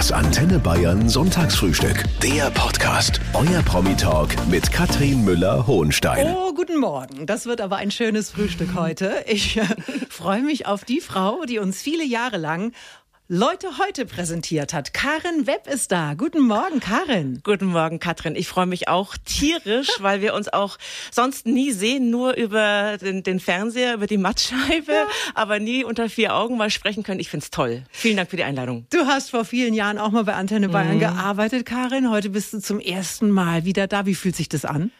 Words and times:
Das 0.00 0.12
Antenne 0.12 0.58
Bayern 0.58 1.10
Sonntagsfrühstück. 1.10 2.04
Der 2.22 2.50
Podcast. 2.52 3.20
Euer 3.34 3.60
Promi-Talk 3.60 4.30
mit 4.48 4.72
Katrin 4.72 5.26
Müller-Hohenstein. 5.26 6.34
Oh, 6.34 6.54
guten 6.54 6.78
Morgen. 6.78 7.26
Das 7.26 7.44
wird 7.44 7.60
aber 7.60 7.76
ein 7.76 7.90
schönes 7.90 8.30
Frühstück 8.30 8.74
heute. 8.74 9.22
Ich 9.26 9.58
äh, 9.58 9.66
freue 10.08 10.42
mich 10.42 10.64
auf 10.64 10.86
die 10.86 11.02
Frau, 11.02 11.44
die 11.44 11.58
uns 11.58 11.82
viele 11.82 12.02
Jahre 12.02 12.38
lang 12.38 12.72
Leute 13.32 13.78
heute 13.78 14.06
präsentiert 14.06 14.74
hat. 14.74 14.92
Karin 14.92 15.46
Webb 15.46 15.68
ist 15.68 15.92
da. 15.92 16.14
Guten 16.14 16.40
Morgen, 16.40 16.80
Karin. 16.80 17.38
Guten 17.44 17.66
Morgen, 17.66 18.00
Katrin. 18.00 18.34
Ich 18.34 18.48
freue 18.48 18.66
mich 18.66 18.88
auch 18.88 19.16
tierisch, 19.24 19.88
weil 20.00 20.20
wir 20.20 20.34
uns 20.34 20.48
auch 20.48 20.78
sonst 21.12 21.46
nie 21.46 21.70
sehen, 21.70 22.10
nur 22.10 22.34
über 22.34 22.98
den, 22.98 23.22
den 23.22 23.38
Fernseher, 23.38 23.94
über 23.94 24.08
die 24.08 24.18
Mattscheibe, 24.18 24.90
ja. 24.90 25.06
aber 25.36 25.60
nie 25.60 25.84
unter 25.84 26.08
vier 26.08 26.34
Augen 26.34 26.56
mal 26.56 26.70
sprechen 26.70 27.04
können. 27.04 27.20
Ich 27.20 27.30
find's 27.30 27.50
toll. 27.50 27.84
Vielen 27.92 28.16
Dank 28.16 28.30
für 28.30 28.36
die 28.36 28.42
Einladung. 28.42 28.86
Du 28.90 29.06
hast 29.06 29.30
vor 29.30 29.44
vielen 29.44 29.74
Jahren 29.74 29.98
auch 29.98 30.10
mal 30.10 30.24
bei 30.24 30.34
Antenne 30.34 30.68
Bayern 30.68 30.96
mhm. 30.96 30.98
gearbeitet, 30.98 31.64
Karin. 31.64 32.10
Heute 32.10 32.30
bist 32.30 32.52
du 32.52 32.58
zum 32.58 32.80
ersten 32.80 33.30
Mal 33.30 33.64
wieder 33.64 33.86
da. 33.86 34.06
Wie 34.06 34.16
fühlt 34.16 34.34
sich 34.34 34.48
das 34.48 34.64
an? 34.64 34.90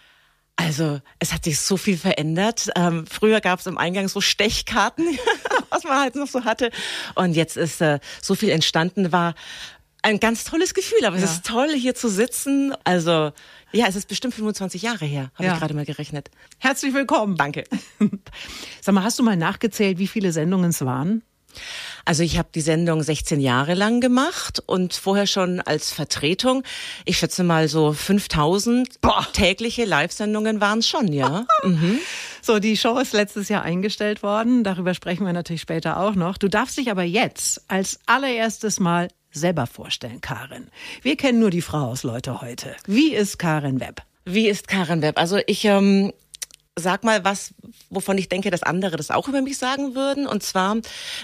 Also 0.61 1.01
es 1.19 1.33
hat 1.33 1.45
sich 1.45 1.59
so 1.59 1.79
viel 1.79 1.97
verändert. 1.97 2.69
Ähm, 2.77 3.07
früher 3.07 3.41
gab 3.41 3.61
es 3.61 3.67
im 3.67 3.79
Eingang 3.79 4.09
so 4.09 4.21
Stechkarten, 4.21 5.19
was 5.71 5.85
man 5.85 6.01
halt 6.01 6.15
noch 6.15 6.29
so 6.29 6.45
hatte. 6.45 6.71
Und 7.15 7.35
jetzt 7.35 7.57
ist 7.57 7.81
äh, 7.81 7.99
so 8.23 8.35
viel 8.35 8.51
entstanden, 8.51 9.13
war 9.13 9.35
ein 10.03 10.21
ganz 10.21 10.45
tolles 10.45 10.75
Gefühl. 10.75 11.05
Aber 11.05 11.17
ja. 11.17 11.25
es 11.25 11.33
ist 11.33 11.47
toll, 11.47 11.73
hier 11.75 11.95
zu 11.95 12.09
sitzen. 12.09 12.75
Also 12.85 13.33
ja, 13.73 13.87
es 13.87 13.97
ist 13.97 14.09
bestimmt 14.09 14.35
25 14.35 14.83
Jahre 14.83 15.05
her, 15.05 15.31
habe 15.35 15.45
ja. 15.45 15.53
ich 15.55 15.59
gerade 15.59 15.75
mal 15.75 15.85
gerechnet. 15.85 16.31
Herzlich 16.59 16.93
willkommen. 16.93 17.37
Danke. 17.37 17.65
Sag 18.81 18.95
mal, 18.95 19.05
hast 19.05 19.19
du 19.19 19.23
mal 19.23 19.37
nachgezählt, 19.37 19.99
wie 19.99 20.09
viele 20.09 20.33
Sendungen 20.33 20.71
es 20.71 20.85
waren? 20.85 21.23
Also 22.05 22.23
ich 22.23 22.39
habe 22.39 22.49
die 22.55 22.61
Sendung 22.61 23.03
16 23.03 23.41
Jahre 23.41 23.75
lang 23.75 24.01
gemacht 24.01 24.63
und 24.67 24.95
vorher 24.95 25.27
schon 25.27 25.61
als 25.61 25.93
Vertretung. 25.93 26.63
Ich 27.05 27.19
schätze 27.19 27.45
mal 27.45 27.69
so 27.69 27.93
5000 27.93 29.01
Boah. 29.01 29.27
tägliche 29.33 29.85
Live-Sendungen 29.85 30.61
waren 30.61 30.79
es 30.81 30.89
schon, 30.89 31.13
ja. 31.13 31.47
mhm. 31.65 31.99
So, 32.43 32.59
die 32.59 32.77
Show 32.77 32.99
ist 32.99 33.13
letztes 33.13 33.49
Jahr 33.49 33.63
eingestellt 33.63 34.23
worden. 34.23 34.65
Darüber 34.65 34.95
sprechen 34.95 35.27
wir 35.27 35.33
natürlich 35.33 35.63
später 35.63 35.99
auch 35.99 36.15
noch. 36.15 36.39
Du 36.39 36.49
darfst 36.49 36.79
dich 36.79 36.91
aber 36.91 37.03
jetzt 37.03 37.63
als 37.69 37.99
allererstes 38.07 38.81
mal 38.81 39.09
selber 39.31 39.67
vorstellen, 39.67 40.21
Karin. 40.21 40.69
Wir 41.03 41.17
kennen 41.17 41.39
nur 41.39 41.51
die 41.51 41.63
Frau 41.63 41.87
aus 41.87 42.03
Leute 42.03 42.41
heute. 42.41 42.75
Wie 42.87 43.15
ist 43.15 43.39
Karin 43.39 43.81
Webb? 43.81 44.03
Wie 44.25 44.49
ist 44.49 44.69
Karin 44.69 45.03
Webb? 45.03 45.19
Also 45.19 45.39
ich 45.47 45.65
ähm, 45.65 46.13
sag 46.77 47.05
mal 47.05 47.25
was, 47.25 47.55
wovon 47.91 48.19
ich 48.19 48.29
denke, 48.29 48.51
dass 48.51 48.63
andere 48.63 48.97
das 48.97 49.11
auch 49.11 49.29
über 49.29 49.43
mich 49.43 49.59
sagen 49.59 49.95
würden. 49.95 50.27
Und 50.27 50.43
zwar, 50.43 50.77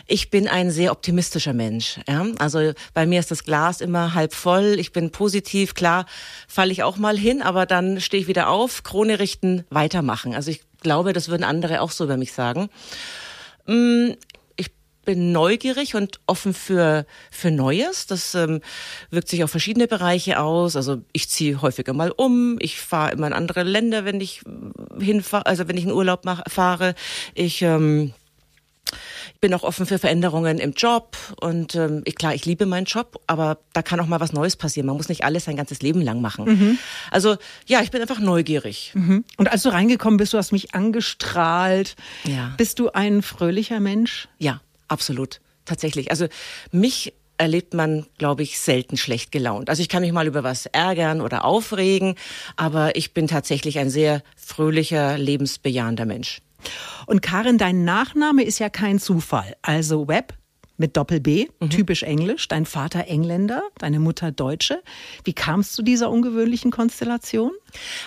ich 0.06 0.30
bin 0.30 0.48
ein 0.48 0.70
sehr 0.70 0.92
optimistischer 0.92 1.52
Mensch. 1.52 2.00
Ja? 2.08 2.26
Also 2.38 2.72
bei 2.94 3.06
mir 3.06 3.20
ist 3.20 3.30
das 3.30 3.44
Glas 3.44 3.80
immer 3.80 4.14
halb 4.14 4.34
voll. 4.34 4.76
Ich 4.78 4.92
bin 4.92 5.10
positiv. 5.10 5.74
Klar, 5.74 6.06
falle 6.48 6.72
ich 6.72 6.82
auch 6.82 6.96
mal 6.96 7.16
hin, 7.16 7.42
aber 7.42 7.66
dann 7.66 8.00
stehe 8.00 8.22
ich 8.22 8.28
wieder 8.28 8.48
auf, 8.48 8.82
Krone 8.82 9.18
richten, 9.18 9.64
weitermachen. 9.70 10.34
Also 10.34 10.50
ich 10.50 10.62
glaube, 10.80 11.12
das 11.12 11.28
würden 11.28 11.44
andere 11.44 11.80
auch 11.80 11.90
so 11.90 12.04
über 12.04 12.16
mich 12.16 12.32
sagen. 12.32 12.68
Bin 15.06 15.32
neugierig 15.32 15.94
und 15.94 16.20
offen 16.26 16.52
für, 16.52 17.06
für 17.30 17.50
Neues. 17.50 18.06
Das 18.06 18.34
ähm, 18.34 18.60
wirkt 19.10 19.28
sich 19.28 19.42
auf 19.42 19.50
verschiedene 19.50 19.88
Bereiche 19.88 20.40
aus. 20.40 20.76
Also 20.76 21.00
ich 21.12 21.30
ziehe 21.30 21.62
häufiger 21.62 21.94
mal 21.94 22.12
um. 22.14 22.58
Ich 22.60 22.78
fahre 22.78 23.12
immer 23.12 23.26
in 23.28 23.32
andere 23.32 23.62
Länder, 23.62 24.04
wenn 24.04 24.20
ich 24.20 24.42
hinfahre, 25.00 25.46
also 25.46 25.68
wenn 25.68 25.78
ich 25.78 25.84
in 25.84 25.92
Urlaub 25.92 26.24
mach, 26.24 26.42
fahre. 26.50 26.94
Ich 27.34 27.62
ähm, 27.62 28.12
bin 29.40 29.54
auch 29.54 29.62
offen 29.62 29.86
für 29.86 29.98
Veränderungen 29.98 30.58
im 30.58 30.72
Job 30.72 31.16
und 31.40 31.74
ähm, 31.74 32.02
ich, 32.04 32.14
klar, 32.14 32.34
ich 32.34 32.44
liebe 32.46 32.66
meinen 32.66 32.86
Job, 32.86 33.20
aber 33.26 33.58
da 33.72 33.82
kann 33.82 34.00
auch 34.00 34.06
mal 34.06 34.20
was 34.20 34.32
Neues 34.32 34.56
passieren. 34.56 34.86
Man 34.86 34.96
muss 34.96 35.08
nicht 35.08 35.24
alles 35.24 35.44
sein 35.44 35.56
ganzes 35.56 35.82
Leben 35.82 36.00
lang 36.00 36.20
machen. 36.20 36.44
Mhm. 36.44 36.78
Also 37.10 37.36
ja, 37.66 37.80
ich 37.80 37.90
bin 37.90 38.00
einfach 38.00 38.20
neugierig. 38.20 38.92
Mhm. 38.94 39.24
Und 39.36 39.50
als 39.50 39.62
du 39.62 39.70
reingekommen 39.70 40.16
bist, 40.16 40.32
du 40.32 40.38
hast 40.38 40.52
mich 40.52 40.74
angestrahlt. 40.74 41.96
Ja. 42.24 42.54
Bist 42.56 42.78
du 42.78 42.90
ein 42.90 43.22
fröhlicher 43.22 43.80
Mensch? 43.80 44.28
Ja. 44.38 44.60
Absolut, 44.88 45.40
tatsächlich. 45.64 46.10
Also 46.10 46.26
mich 46.72 47.12
erlebt 47.38 47.74
man, 47.74 48.06
glaube 48.18 48.42
ich, 48.42 48.58
selten 48.58 48.96
schlecht 48.96 49.30
gelaunt. 49.30 49.68
Also 49.68 49.82
ich 49.82 49.88
kann 49.88 50.02
mich 50.02 50.12
mal 50.12 50.26
über 50.26 50.42
was 50.42 50.66
ärgern 50.66 51.20
oder 51.20 51.44
aufregen, 51.44 52.14
aber 52.56 52.96
ich 52.96 53.12
bin 53.12 53.28
tatsächlich 53.28 53.78
ein 53.78 53.90
sehr 53.90 54.22
fröhlicher, 54.36 55.18
lebensbejahender 55.18 56.06
Mensch. 56.06 56.40
Und 57.06 57.22
Karin, 57.22 57.58
dein 57.58 57.84
Nachname 57.84 58.42
ist 58.42 58.58
ja 58.58 58.68
kein 58.68 58.98
Zufall. 58.98 59.56
Also 59.62 60.08
Web 60.08 60.34
mit 60.76 60.96
Doppel-B, 60.96 61.46
mhm. 61.60 61.70
typisch 61.70 62.02
englisch, 62.02 62.48
dein 62.48 62.66
Vater 62.66 63.06
Engländer, 63.06 63.62
deine 63.78 64.00
Mutter 64.00 64.32
Deutsche. 64.32 64.82
Wie 65.24 65.32
kam 65.32 65.60
es 65.60 65.72
zu 65.72 65.82
dieser 65.82 66.10
ungewöhnlichen 66.10 66.70
Konstellation? 66.70 67.52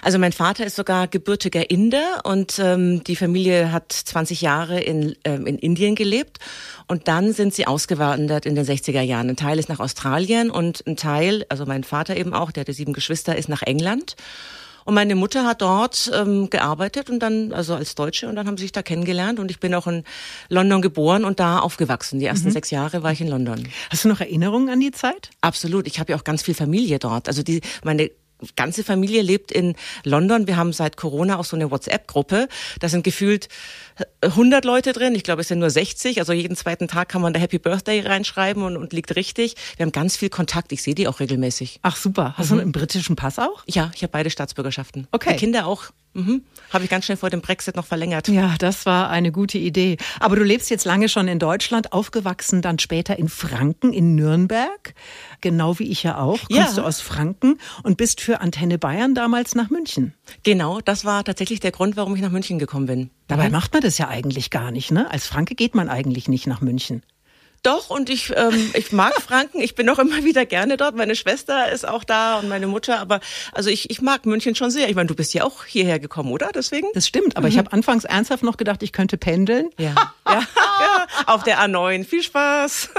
Also 0.02 0.20
mein 0.20 0.32
Vater 0.32 0.66
ist 0.66 0.76
sogar 0.76 1.08
gebürtiger 1.08 1.70
Inder 1.70 2.22
und 2.24 2.60
ähm, 2.60 3.04
die 3.04 3.16
Familie 3.16 3.72
hat 3.72 3.92
20 3.92 4.42
Jahre 4.42 4.80
in, 4.80 5.16
ähm, 5.24 5.48
in 5.48 5.58
Indien 5.58 5.96
gelebt 5.96 6.38
und 6.88 7.08
dann 7.08 7.34
sind 7.34 7.54
sie 7.54 7.68
ausgewandert 7.68 8.46
in 8.46 8.56
den 8.56 8.66
60er 8.66 9.02
Jahren. 9.02 9.30
Ein 9.30 9.36
Teil 9.36 9.60
ist 9.60 9.70
nach 9.70 9.80
Australien 9.80 10.50
und 10.52 10.86
ein 10.88 10.96
Teil, 10.96 11.46
also 11.50 11.66
mein 11.66 11.84
Vater 11.84 12.18
eben 12.18 12.34
auch, 12.34 12.52
der 12.52 12.62
hatte 12.62 12.74
sieben 12.74 12.94
Geschwister, 12.94 13.36
ist 13.36 13.50
nach 13.50 13.62
England. 13.62 14.16
Und 14.90 14.96
meine 14.96 15.14
Mutter 15.14 15.46
hat 15.46 15.62
dort 15.62 16.10
ähm, 16.16 16.50
gearbeitet 16.50 17.12
und 17.12 17.20
dann, 17.20 17.54
also 17.54 17.76
als 17.76 17.94
Deutsche, 17.94 18.28
und 18.28 18.36
dann 18.36 18.48
haben 18.48 18.58
sie 18.58 18.64
sich 18.64 18.72
da 18.72 18.82
kennengelernt. 18.82 19.38
Und 19.38 19.52
ich 19.52 19.60
bin 19.60 19.76
auch 19.76 19.86
in 19.86 20.04
London 20.48 20.82
geboren 20.82 21.26
und 21.26 21.40
da 21.40 21.60
aufgewachsen. 21.60 22.20
Die 22.20 22.26
ersten 22.26 22.48
mhm. 22.48 22.54
sechs 22.54 22.72
Jahre 22.72 23.04
war 23.04 23.12
ich 23.12 23.22
in 23.22 23.28
London. 23.28 23.70
Hast 23.92 24.04
du 24.04 24.08
noch 24.08 24.20
Erinnerungen 24.20 24.68
an 24.68 24.80
die 24.80 24.90
Zeit? 24.90 25.30
Absolut. 25.42 25.86
Ich 25.86 26.00
habe 26.00 26.12
ja 26.12 26.18
auch 26.18 26.24
ganz 26.24 26.42
viel 26.42 26.56
Familie 26.56 26.98
dort. 26.98 27.28
Also 27.28 27.44
die, 27.44 27.62
meine 27.84 28.10
ganze 28.56 28.84
Familie 28.84 29.22
lebt 29.22 29.52
in 29.52 29.76
London. 30.04 30.48
Wir 30.48 30.58
haben 30.58 30.74
seit 30.74 30.98
Corona 30.98 31.38
auch 31.38 31.46
so 31.46 31.56
eine 31.56 31.70
WhatsApp-Gruppe. 31.70 32.48
Da 32.80 32.90
sind 32.90 33.04
gefühlt 33.04 33.48
100 34.22 34.66
Leute 34.66 34.94
drin. 34.94 35.16
Ich 35.16 35.24
glaube, 35.24 35.42
es 35.42 35.48
sind 35.48 35.60
nur 35.60 35.70
60. 35.70 36.20
Also 36.20 36.34
jeden 36.34 36.56
zweiten 36.56 36.88
Tag 36.88 37.10
kann 37.10 37.22
man 37.22 37.34
da 37.34 37.40
Happy 37.40 37.60
Birthday 37.60 38.02
reinschreiben 38.02 38.64
und, 38.64 38.78
und 38.78 38.94
liegt 38.94 39.16
richtig. 39.16 39.56
Wir 39.78 39.86
haben 39.86 39.92
ganz 39.92 40.18
viel 40.18 40.30
Kontakt. 40.30 40.72
Ich 40.72 40.84
sehe 40.84 40.96
die 40.96 41.08
auch 41.08 41.20
regelmäßig. 41.20 41.80
Ach 41.82 41.96
super. 41.96 42.34
Hast 42.38 42.52
mhm. 42.52 42.56
du 42.56 42.62
einen 42.62 42.72
britischen 42.72 43.16
Pass 43.16 43.40
auch? 43.40 43.64
Ja, 43.68 43.92
ich 43.96 44.04
habe 44.04 44.12
beide 44.12 44.30
Staatsbürgerschaften. 44.30 45.08
Okay. 45.12 45.34
Die 45.34 45.38
Kinder 45.38 45.66
auch. 45.66 45.86
Mhm. 46.14 46.44
Habe 46.72 46.84
ich 46.84 46.90
ganz 46.90 47.06
schnell 47.06 47.18
vor 47.18 47.30
dem 47.30 47.42
Brexit 47.42 47.76
noch 47.76 47.86
verlängert. 47.86 48.28
Ja, 48.28 48.56
das 48.58 48.86
war 48.86 49.10
eine 49.10 49.32
gute 49.32 49.58
Idee. 49.58 49.98
Aber 50.20 50.36
du 50.36 50.44
lebst 50.44 50.70
jetzt 50.70 50.86
lange 50.86 51.08
schon 51.08 51.28
in 51.28 51.40
Deutschland, 51.40 51.94
aufgewachsen 51.94 52.62
dann 52.62 52.80
später 52.80 53.18
in 53.18 53.30
Franken, 53.30 53.94
in 53.94 54.16
Nürnberg. 54.16 54.94
Genau 55.42 55.78
wie 55.80 55.90
ich 55.92 56.04
ja 56.04 56.18
auch. 56.18 56.40
Kommst 56.48 56.52
ja. 56.52 56.72
du 56.74 56.82
aus 56.82 57.00
Franken 57.02 57.60
und 57.84 57.98
bist 57.98 58.22
für 58.22 58.42
Antenne 58.42 58.78
Bayern 58.78 59.14
damals 59.14 59.56
nach 59.56 59.70
München. 59.70 60.14
Genau, 60.44 60.82
das 60.82 61.06
war 61.06 61.24
tatsächlich 61.24 61.60
der 61.60 61.72
Grund, 61.72 61.96
warum 61.96 62.16
ich 62.16 62.22
nach 62.22 62.32
München 62.32 62.60
gekommen 62.60 62.88
bin. 62.88 63.12
Dabei 63.30 63.46
mhm. 63.46 63.54
macht 63.54 63.72
man 63.72 63.82
das 63.82 63.98
ja 63.98 64.10
eigentlich 64.10 64.50
gar 64.50 64.72
nicht, 64.72 64.92
ne? 64.92 65.10
Als 65.10 65.26
Franke 65.28 65.56
geht 65.56 65.76
man 65.76 65.88
eigentlich 65.88 66.28
nicht 66.28 66.48
nach 66.48 66.60
München. 66.60 67.04
Doch, 67.62 67.90
und 67.90 68.10
ich, 68.10 68.34
ähm, 68.36 68.72
ich 68.74 68.92
mag 68.92 69.14
Franken. 69.22 69.62
Ich 69.62 69.76
bin 69.76 69.88
auch 69.90 70.00
immer 70.00 70.24
wieder 70.24 70.46
gerne 70.46 70.78
dort. 70.78 70.96
Meine 70.96 71.16
Schwester 71.16 71.72
ist 71.72 71.88
auch 71.88 72.04
da 72.04 72.40
und 72.40 72.50
meine 72.50 72.68
Mutter. 72.68 73.00
Aber 73.00 73.20
also 73.52 73.70
ich, 73.70 73.90
ich 73.92 74.02
mag 74.02 74.26
München 74.26 74.56
schon 74.56 74.72
sehr. 74.72 74.90
Ich 74.90 74.96
meine, 74.96 75.08
du 75.08 75.16
bist 75.16 75.34
ja 75.34 75.44
auch 75.44 75.64
hierher 75.64 76.00
gekommen, 76.00 76.32
oder? 76.32 76.50
Deswegen? 76.54 76.88
Das 76.94 77.08
stimmt, 77.08 77.38
aber 77.38 77.48
mhm. 77.48 77.54
ich 77.54 77.58
habe 77.60 77.72
anfangs 77.72 78.04
ernsthaft 78.06 78.44
noch 78.44 78.58
gedacht, 78.58 78.82
ich 78.82 78.92
könnte 78.92 79.18
pendeln. 79.18 79.70
Ja. 79.78 79.94
ja, 80.28 80.42
ja. 80.80 81.08
Auf 81.28 81.44
der 81.44 81.60
A9. 81.60 82.06
Viel 82.06 82.24
Spaß. 82.24 82.90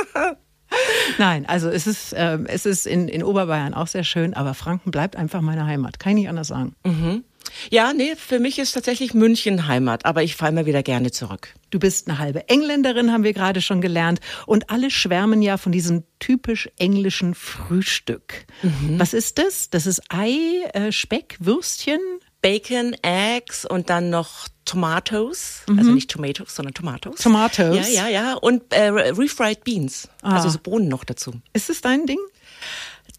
Nein, 1.18 1.46
also 1.46 1.68
es 1.68 1.88
ist, 1.88 2.12
äh, 2.12 2.38
es 2.46 2.66
ist 2.66 2.86
in, 2.86 3.08
in 3.08 3.24
Oberbayern 3.24 3.74
auch 3.74 3.88
sehr 3.88 4.04
schön, 4.04 4.34
aber 4.34 4.54
Franken 4.54 4.92
bleibt 4.92 5.16
einfach 5.16 5.40
meine 5.40 5.66
Heimat. 5.66 5.98
Kann 5.98 6.12
ich 6.12 6.18
nicht 6.20 6.28
anders 6.28 6.48
sagen. 6.48 6.76
Mhm. 6.84 7.24
Ja, 7.70 7.92
nee, 7.92 8.14
für 8.16 8.38
mich 8.38 8.58
ist 8.58 8.72
tatsächlich 8.72 9.14
München 9.14 9.66
Heimat, 9.66 10.06
aber 10.06 10.22
ich 10.22 10.36
fahre 10.36 10.52
immer 10.52 10.66
wieder 10.66 10.82
gerne 10.82 11.10
zurück. 11.10 11.54
Du 11.70 11.78
bist 11.78 12.08
eine 12.08 12.18
halbe 12.18 12.48
Engländerin, 12.48 13.12
haben 13.12 13.24
wir 13.24 13.32
gerade 13.32 13.60
schon 13.60 13.80
gelernt. 13.80 14.20
Und 14.46 14.70
alle 14.70 14.90
schwärmen 14.90 15.42
ja 15.42 15.56
von 15.56 15.72
diesem 15.72 16.04
typisch 16.18 16.68
englischen 16.78 17.34
Frühstück. 17.34 18.46
Mhm. 18.62 18.98
Was 18.98 19.14
ist 19.14 19.38
das? 19.38 19.70
Das 19.70 19.86
ist 19.86 20.02
Ei, 20.08 20.64
äh, 20.72 20.92
Speck, 20.92 21.36
Würstchen? 21.40 22.00
Bacon, 22.42 22.96
Eggs 23.02 23.66
und 23.66 23.90
dann 23.90 24.08
noch 24.08 24.48
Tomatoes, 24.64 25.62
mhm. 25.68 25.78
also 25.78 25.90
nicht 25.90 26.10
Tomatoes, 26.10 26.54
sondern 26.54 26.74
Tomatoes. 26.74 27.20
Tomatoes. 27.20 27.92
Ja, 27.92 28.04
ja, 28.04 28.08
ja. 28.08 28.34
Und 28.34 28.72
äh, 28.72 28.88
refried 28.88 29.62
Beans, 29.64 30.08
ah. 30.22 30.36
also 30.36 30.48
so 30.48 30.58
Bohnen 30.58 30.88
noch 30.88 31.04
dazu. 31.04 31.34
Ist 31.52 31.68
es 31.68 31.80
dein 31.80 32.06
Ding? 32.06 32.18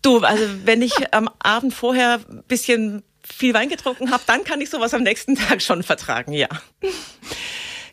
Du, 0.01 0.19
also 0.19 0.43
wenn 0.65 0.81
ich 0.81 1.13
am 1.13 1.29
Abend 1.39 1.73
vorher 1.73 2.21
ein 2.27 2.43
bisschen 2.47 3.03
viel 3.33 3.53
Wein 3.53 3.69
getrunken 3.69 4.11
habe, 4.11 4.23
dann 4.27 4.43
kann 4.43 4.61
ich 4.61 4.69
sowas 4.69 4.93
am 4.93 5.03
nächsten 5.03 5.35
Tag 5.35 5.61
schon 5.61 5.83
vertragen, 5.83 6.33
ja. 6.33 6.47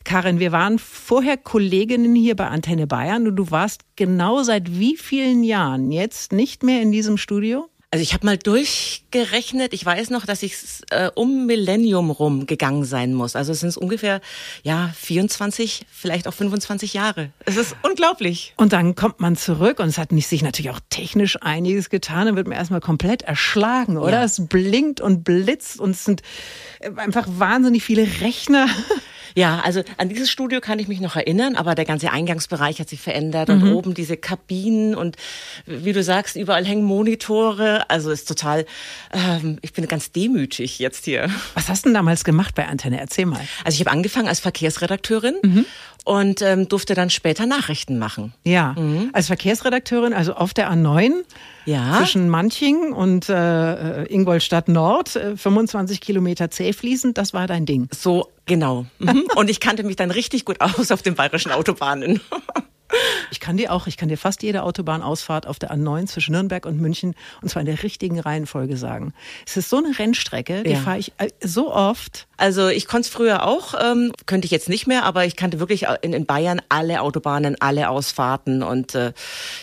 Karin, 0.05 0.39
wir 0.39 0.53
waren 0.53 0.79
vorher 0.79 1.37
Kolleginnen 1.37 2.15
hier 2.15 2.35
bei 2.35 2.49
Antenne 2.49 2.87
Bayern 2.87 3.27
und 3.27 3.37
du 3.37 3.51
warst 3.51 3.83
genau 3.97 4.43
seit 4.43 4.79
wie 4.79 4.97
vielen 4.97 5.43
Jahren 5.43 5.91
jetzt 5.91 6.33
nicht 6.33 6.63
mehr 6.63 6.81
in 6.81 6.93
diesem 6.93 7.19
Studio? 7.19 7.69
Also 7.91 8.03
ich 8.03 8.13
habe 8.13 8.27
mal 8.27 8.37
durchgerechnet, 8.37 9.73
ich 9.73 9.83
weiß 9.83 10.11
noch, 10.11 10.27
dass 10.27 10.43
ich 10.43 10.55
äh, 10.91 11.11
um 11.15 11.47
Millennium 11.47 12.11
rum 12.11 12.45
gegangen 12.45 12.85
sein 12.85 13.15
muss. 13.15 13.35
Also 13.35 13.53
es 13.53 13.61
sind 13.61 13.75
ungefähr 13.79 14.21
ja 14.63 14.91
24, 14.95 15.87
vielleicht 15.91 16.29
auch 16.29 16.35
25 16.35 16.93
Jahre. 16.93 17.31
Es 17.47 17.57
ist 17.57 17.75
unglaublich. 17.83 18.53
Und 18.59 18.75
dann 18.75 18.95
kommt 18.95 19.21
man 19.21 19.37
zurück 19.37 19.79
und 19.79 19.89
es 19.89 19.97
hat 19.97 20.11
sich 20.11 20.43
natürlich 20.43 20.71
auch 20.71 20.81
technisch 20.91 21.41
einiges 21.41 21.89
getan. 21.89 22.27
Dann 22.27 22.37
wird 22.37 22.47
man 22.47 22.59
erstmal 22.59 22.81
komplett 22.81 23.23
erschlagen, 23.23 23.97
oder? 23.97 24.19
Ja. 24.19 24.25
Es 24.25 24.47
blinkt 24.47 25.01
und 25.01 25.25
blitzt 25.25 25.81
und 25.81 25.93
es 25.93 26.05
sind 26.05 26.21
einfach 26.97 27.27
wahnsinnig 27.27 27.85
viele 27.85 28.07
Rechner. 28.21 28.67
Ja, 29.39 29.61
also 29.61 29.85
an 29.99 30.09
dieses 30.09 30.33
Studio 30.33 30.61
kann 30.61 30.81
ich 30.81 30.89
mich 30.89 30.99
noch 30.99 31.15
erinnern, 31.15 31.55
aber 31.55 31.77
der 31.77 31.85
ganze 31.85 32.11
Eingangsbereich 32.11 32.81
hat 32.81 32.89
sich 32.89 33.01
verändert 33.01 33.51
und 33.51 33.63
mhm. 33.63 33.73
oben 33.73 33.95
diese 33.95 34.17
Kabinen 34.17 34.97
und 34.97 35.15
wie 35.65 35.93
du 35.93 36.03
sagst, 36.03 36.35
überall 36.35 36.65
hängen 36.65 36.83
Monitore. 36.83 37.89
Also 37.89 38.11
ist 38.11 38.27
total, 38.27 38.67
ähm, 39.13 39.61
ich 39.63 39.73
bin 39.73 39.87
ganz 39.87 40.11
demütig 40.11 40.81
jetzt 40.81 41.05
hier. 41.05 41.31
Was 41.55 41.69
hast 41.69 41.85
du 41.85 41.91
denn 41.91 41.95
damals 41.95 42.25
gemacht 42.25 42.57
bei 42.57 42.67
Antenne? 42.67 42.99
Erzähl 42.99 43.27
mal. 43.27 43.41
Also 43.63 43.77
ich 43.77 43.81
habe 43.81 43.93
angefangen 43.93 44.27
als 44.27 44.41
Verkehrsredakteurin. 44.41 45.37
Mhm 45.45 45.67
und 46.09 46.41
ähm, 46.41 46.69
durfte 46.69 46.95
dann 46.95 47.11
später 47.11 47.45
Nachrichten 47.45 47.99
machen. 47.99 48.33
Ja, 48.43 48.75
mhm. 48.79 49.11
als 49.13 49.27
Verkehrsredakteurin, 49.27 50.15
also 50.15 50.33
auf 50.33 50.55
der 50.55 50.73
A9 50.73 51.11
ja. 51.67 51.99
zwischen 51.99 52.31
Manching 52.31 52.95
und 52.95 53.29
äh, 53.29 54.05
Ingolstadt 54.05 54.69
Nord, 54.69 55.17
äh, 55.17 55.37
25 55.37 56.01
Kilometer 56.01 56.51
zähfließend, 56.51 57.19
das 57.19 57.35
war 57.35 57.47
dein 57.47 57.67
Ding. 57.67 57.89
So, 57.95 58.31
genau. 58.47 58.87
Mhm. 59.01 59.25
und 59.37 59.51
ich 59.51 59.61
kannte 59.61 59.83
mich 59.83 59.97
dann 59.97 60.11
richtig 60.11 60.47
gut 60.47 60.63
aus 60.63 60.91
auf 60.91 61.03
den 61.03 61.15
bayerischen 61.15 61.53
Autobahnen. 61.53 62.23
Ich 63.31 63.41
kann 63.41 63.57
dir 63.57 63.73
auch, 63.73 63.87
ich 63.87 63.97
kann 63.97 64.09
dir 64.09 64.17
fast 64.17 64.43
jede 64.43 64.63
Autobahnausfahrt 64.63 65.47
auf 65.47 65.59
der 65.59 65.73
A9 65.73 66.07
zwischen 66.07 66.33
Nürnberg 66.33 66.65
und 66.67 66.81
München 66.81 67.15
und 67.43 67.49
zwar 67.49 67.61
in 67.61 67.67
der 67.67 67.83
richtigen 67.83 68.19
Reihenfolge 68.19 68.77
sagen. 68.77 69.13
Es 69.47 69.57
ist 69.57 69.69
so 69.69 69.77
eine 69.77 69.99
Rennstrecke, 69.99 70.63
die 70.63 70.71
ja. 70.71 70.81
fahre 70.81 70.99
ich 70.99 71.13
äh, 71.19 71.29
so 71.43 71.73
oft. 71.73 72.27
Also 72.37 72.69
ich 72.69 72.87
konnte 72.87 73.07
es 73.07 73.13
früher 73.13 73.45
auch, 73.45 73.75
ähm, 73.81 74.13
könnte 74.27 74.47
ich 74.47 74.51
jetzt 74.51 74.69
nicht 74.69 74.87
mehr, 74.87 75.05
aber 75.05 75.25
ich 75.27 75.37
kannte 75.37 75.61
wirklich 75.61 75.87
in, 76.03 76.13
in 76.13 76.25
Bayern 76.25 76.63
alle 76.69 77.03
Autobahnen, 77.03 77.57
alle 77.61 77.91
Ausfahrten 77.91 78.63
und 78.63 78.95
äh, 78.95 79.13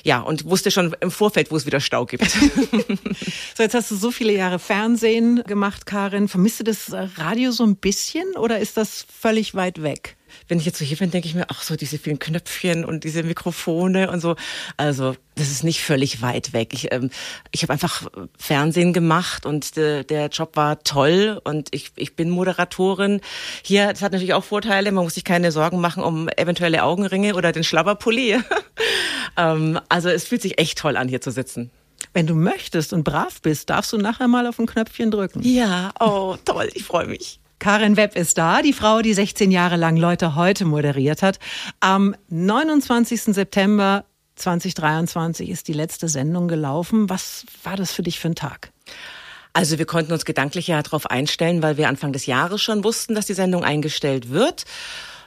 ja, 0.04 0.19
und 0.19 0.45
wusste 0.45 0.72
schon 0.72 0.95
im 1.00 1.12
Vorfeld, 1.12 1.51
wo 1.51 1.56
es 1.56 1.66
wieder 1.66 1.80
Stau 1.80 2.06
gibt. 2.06 2.30
so, 3.56 3.63
jetzt 3.63 3.74
hast 3.74 3.92
du 3.92 3.95
so 3.95 4.12
viele 4.12 4.33
Jahre 4.33 4.60
Fernsehen 4.60 5.44
gemacht, 5.45 5.86
Karin. 5.86 6.27
Vermisst 6.27 6.60
du 6.60 6.63
das 6.63 6.92
Radio 7.18 7.51
so 7.51 7.63
ein 7.63 7.77
bisschen 7.77 8.36
oder 8.36 8.60
ist 8.60 8.77
das 8.77 9.06
völlig 9.19 9.56
weit 9.56 9.81
weg? 9.81 10.18
Wenn 10.48 10.60
ich 10.60 10.66
jetzt 10.66 10.80
so 10.80 10.86
hier 10.86 10.98
bin, 10.98 11.12
denke 11.12 11.28
ich 11.28 11.36
mir, 11.36 11.46
ach 11.50 11.64
so, 11.64 11.76
diese 11.76 11.98
vielen 11.98 12.20
Knöpfchen 12.20 12.86
und 12.86 13.04
diese 13.04 13.24
Mikrofone 13.24 14.10
und 14.10 14.20
so. 14.20 14.36
Also 14.78 15.16
das 15.36 15.52
ist 15.52 15.64
nicht 15.64 15.82
völlig 15.82 16.22
weit 16.22 16.54
weg. 16.54 16.74
Ich, 16.74 16.92
ähm, 16.94 17.10
ich 17.52 17.64
habe 17.64 17.74
einfach 17.74 18.08
Fernsehen 18.38 18.94
gemacht 18.94 19.46
und 19.46 19.76
de, 19.76 20.04
der 20.04 20.28
Job 20.28 20.56
war 20.56 20.84
toll 20.84 21.40
und 21.44 21.70
ich, 21.72 21.92
ich 21.96 22.16
bin 22.16 22.30
Moderatorin. 22.30 23.22
Hier, 23.64 23.88
das 23.88 24.02
hat 24.02 24.14
natürlich 24.14 24.34
auch 24.34 24.44
Vorteile. 24.44 24.92
Man 24.92 25.04
muss 25.04 25.16
sich 25.16 25.26
keine 25.26 25.52
Sorgen 25.52 25.82
machen 25.82 26.04
um 26.04 26.30
eventuelle 26.30 26.84
Augenringe 26.84 27.36
oder 27.36 27.52
den 27.52 27.64
Schlabberpulli. 27.64 28.40
ähm, 29.38 29.80
also 29.90 30.10
es 30.10 30.26
fühlt 30.26 30.42
sich 30.42 30.60
echt 30.60 30.78
toll 30.78 30.98
an, 30.98 31.08
hier 31.08 31.22
zu 31.22 31.32
sitzen. 31.32 31.72
Wenn 32.14 32.28
du 32.28 32.36
möchtest 32.36 32.94
und 32.94 33.04
brav 33.04 33.42
bist, 33.42 33.70
darfst 33.70 33.92
du 33.92 33.98
nachher 33.98 34.28
mal 34.28 34.48
auf 34.48 34.58
ein 34.60 34.68
Knöpfchen 34.68 35.12
drücken. 35.12 35.42
Ja, 35.44 35.92
oh, 36.00 36.38
toll, 36.46 36.70
ich 36.74 36.84
freue 36.84 37.08
mich. 37.08 37.40
Karin 37.60 37.98
Webb 37.98 38.16
ist 38.16 38.38
da, 38.38 38.62
die 38.62 38.74
Frau, 38.74 39.02
die 39.02 39.13
16 39.13 39.52
Jahre 39.52 39.78
lang 39.78 39.98
Leute 39.98 40.36
heute 40.36 40.66
moderiert 40.66 41.22
hat. 41.22 41.40
Am 41.80 42.16
29. 42.30 43.22
September 43.34 44.06
2023 44.36 45.50
ist 45.50 45.68
die 45.68 45.74
letzte 45.74 46.07
Sendung 46.10 46.48
gelaufen. 46.48 47.10
Was 47.10 47.46
war 47.63 47.78
das 47.78 47.92
für 47.92 48.04
dich 48.04 48.19
für 48.19 48.30
ein 48.30 48.36
Tag? 48.36 48.72
Also 49.54 49.78
wir 49.78 49.86
konnten 49.86 50.12
uns 50.12 50.25
gedanklich 50.25 50.68
ja 50.68 50.81
darauf 50.81 51.10
einstellen, 51.10 51.63
weil 51.63 51.78
wir 51.78 51.88
Anfang 51.88 52.12
des 52.12 52.25
Jahres 52.25 52.62
schon 52.62 52.84
wussten, 52.84 53.16
dass 53.16 53.25
die 53.25 53.34
Sendung 53.34 53.63
eingestellt 53.63 54.30
wird 54.30 54.66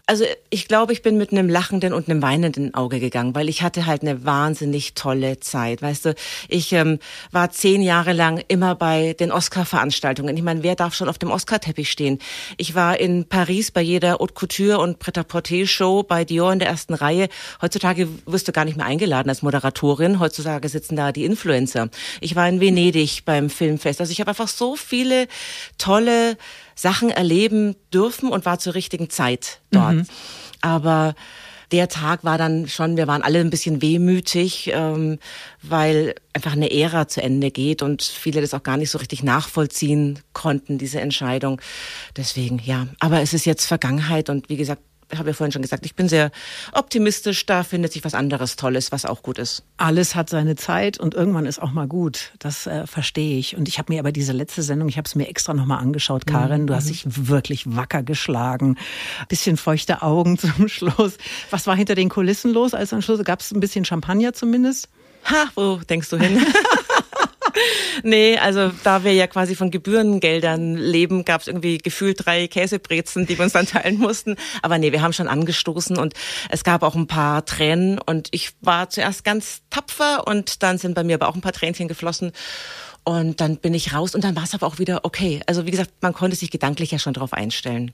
also 0.08 0.24
ich 0.48 0.68
glaube, 0.68 0.94
ich 0.94 1.02
bin 1.02 1.18
mit 1.18 1.32
einem 1.32 1.50
lachenden 1.50 1.92
und 1.92 2.08
einem 2.08 2.22
weinenden 2.22 2.72
Auge 2.72 2.98
gegangen, 2.98 3.34
weil 3.34 3.50
ich 3.50 3.60
hatte 3.60 3.84
halt 3.84 4.00
eine 4.00 4.24
wahnsinnig 4.24 4.94
tolle 4.94 5.38
Zeit. 5.38 5.82
Weißt 5.82 6.06
du, 6.06 6.14
ich 6.48 6.72
ähm, 6.72 6.98
war 7.30 7.50
zehn 7.50 7.82
Jahre 7.82 8.14
lang 8.14 8.42
immer 8.48 8.74
bei 8.74 9.12
den 9.12 9.30
Oscar-Veranstaltungen. 9.30 10.34
Ich 10.34 10.42
meine, 10.42 10.62
wer 10.62 10.76
darf 10.76 10.94
schon 10.94 11.10
auf 11.10 11.18
dem 11.18 11.30
Oscar-Teppich 11.30 11.90
stehen? 11.90 12.20
Ich 12.56 12.74
war 12.74 12.98
in 12.98 13.26
Paris 13.26 13.70
bei 13.70 13.82
jeder 13.82 14.14
Haute 14.14 14.32
Couture 14.32 14.78
und 14.78 14.98
Pret-à-Porter-Show 14.98 16.04
bei 16.04 16.24
Dior 16.24 16.54
in 16.54 16.58
der 16.58 16.68
ersten 16.68 16.94
Reihe. 16.94 17.28
Heutzutage 17.60 18.08
wirst 18.24 18.48
du 18.48 18.52
gar 18.52 18.64
nicht 18.64 18.78
mehr 18.78 18.86
eingeladen 18.86 19.28
als 19.28 19.42
Moderatorin. 19.42 20.20
Heutzutage 20.20 20.70
sitzen 20.70 20.96
da 20.96 21.12
die 21.12 21.26
Influencer. 21.26 21.90
Ich 22.22 22.34
war 22.34 22.48
in 22.48 22.60
Venedig 22.60 23.26
beim 23.26 23.50
Filmfest. 23.50 24.00
Also 24.00 24.10
ich 24.12 24.20
habe 24.20 24.30
einfach 24.30 24.48
so 24.48 24.74
viele 24.74 25.28
tolle 25.76 26.38
Sachen 26.78 27.10
erleben 27.10 27.74
dürfen 27.92 28.30
und 28.30 28.44
war 28.44 28.60
zur 28.60 28.74
richtigen 28.74 29.10
Zeit 29.10 29.60
dort. 29.72 29.94
Mhm. 29.94 30.06
Aber 30.60 31.16
der 31.72 31.88
Tag 31.88 32.22
war 32.22 32.38
dann 32.38 32.68
schon, 32.68 32.96
wir 32.96 33.08
waren 33.08 33.22
alle 33.22 33.40
ein 33.40 33.50
bisschen 33.50 33.82
wehmütig, 33.82 34.70
ähm, 34.72 35.18
weil 35.60 36.14
einfach 36.32 36.52
eine 36.52 36.70
Ära 36.70 37.08
zu 37.08 37.20
Ende 37.20 37.50
geht 37.50 37.82
und 37.82 38.02
viele 38.02 38.40
das 38.40 38.54
auch 38.54 38.62
gar 38.62 38.76
nicht 38.76 38.90
so 38.90 38.98
richtig 38.98 39.24
nachvollziehen 39.24 40.20
konnten, 40.32 40.78
diese 40.78 41.00
Entscheidung. 41.00 41.60
Deswegen, 42.16 42.60
ja. 42.64 42.86
Aber 43.00 43.20
es 43.20 43.34
ist 43.34 43.44
jetzt 43.44 43.66
Vergangenheit 43.66 44.30
und 44.30 44.48
wie 44.48 44.56
gesagt, 44.56 44.82
habe 45.16 45.30
ja 45.30 45.34
vorhin 45.34 45.52
schon 45.52 45.62
gesagt, 45.62 45.86
ich 45.86 45.94
bin 45.94 46.08
sehr 46.08 46.30
optimistisch, 46.72 47.46
da 47.46 47.62
findet 47.62 47.92
sich 47.92 48.04
was 48.04 48.14
anderes 48.14 48.56
Tolles, 48.56 48.92
was 48.92 49.06
auch 49.06 49.22
gut 49.22 49.38
ist. 49.38 49.62
Alles 49.78 50.14
hat 50.14 50.28
seine 50.28 50.56
Zeit 50.56 50.98
und 50.98 51.14
irgendwann 51.14 51.46
ist 51.46 51.60
auch 51.60 51.72
mal 51.72 51.86
gut. 51.86 52.32
Das 52.38 52.66
äh, 52.66 52.86
verstehe 52.86 53.38
ich. 53.38 53.56
Und 53.56 53.68
ich 53.68 53.78
habe 53.78 53.92
mir 53.92 54.00
aber 54.00 54.12
diese 54.12 54.32
letzte 54.32 54.62
Sendung, 54.62 54.88
ich 54.88 54.98
habe 54.98 55.06
es 55.06 55.14
mir 55.14 55.28
extra 55.28 55.54
nochmal 55.54 55.78
angeschaut, 55.78 56.26
Karin, 56.26 56.62
mhm. 56.62 56.66
du 56.66 56.74
hast 56.74 56.86
mhm. 56.86 56.88
dich 56.88 57.04
wirklich 57.06 57.76
wacker 57.76 58.02
geschlagen. 58.02 58.76
Bisschen 59.28 59.56
feuchte 59.56 60.02
Augen 60.02 60.38
zum 60.38 60.68
Schluss. 60.68 61.16
Was 61.50 61.66
war 61.66 61.76
hinter 61.76 61.94
den 61.94 62.08
Kulissen 62.08 62.52
los? 62.52 62.74
Als 62.74 62.92
am 62.92 63.00
Schluss 63.00 63.24
gab 63.24 63.40
es 63.40 63.52
ein 63.52 63.60
bisschen 63.60 63.84
Champagner 63.84 64.34
zumindest? 64.34 64.88
Ha, 65.24 65.46
wo 65.54 65.76
denkst 65.76 66.10
du 66.10 66.16
hin? 66.16 66.44
nee, 68.02 68.38
also 68.38 68.70
da 68.84 69.04
wir 69.04 69.12
ja 69.12 69.26
quasi 69.26 69.54
von 69.54 69.70
Gebührengeldern 69.70 70.76
leben, 70.76 71.24
gab 71.24 71.40
es 71.40 71.46
irgendwie 71.46 71.78
gefühlt 71.78 72.24
drei 72.24 72.48
Käsebrezen, 72.48 73.26
die 73.26 73.38
wir 73.38 73.44
uns 73.44 73.52
dann 73.52 73.66
teilen 73.66 73.98
mussten. 73.98 74.36
Aber 74.62 74.78
nee, 74.78 74.92
wir 74.92 75.02
haben 75.02 75.12
schon 75.12 75.28
angestoßen 75.28 75.96
und 75.96 76.14
es 76.50 76.64
gab 76.64 76.82
auch 76.82 76.94
ein 76.94 77.06
paar 77.06 77.44
Tränen 77.44 77.98
und 77.98 78.28
ich 78.32 78.52
war 78.60 78.90
zuerst 78.90 79.24
ganz 79.24 79.62
tapfer 79.70 80.26
und 80.26 80.62
dann 80.62 80.78
sind 80.78 80.94
bei 80.94 81.04
mir 81.04 81.14
aber 81.14 81.28
auch 81.28 81.34
ein 81.34 81.40
paar 81.40 81.52
Tränchen 81.52 81.88
geflossen. 81.88 82.32
Und 83.04 83.40
dann 83.40 83.56
bin 83.56 83.72
ich 83.72 83.94
raus 83.94 84.14
und 84.14 84.22
dann 84.22 84.36
war 84.36 84.44
es 84.44 84.52
aber 84.52 84.66
auch 84.66 84.78
wieder 84.78 85.06
okay. 85.06 85.40
Also 85.46 85.64
wie 85.64 85.70
gesagt, 85.70 85.90
man 86.02 86.12
konnte 86.12 86.36
sich 86.36 86.50
gedanklich 86.50 86.90
ja 86.90 86.98
schon 86.98 87.14
darauf 87.14 87.32
einstellen. 87.32 87.92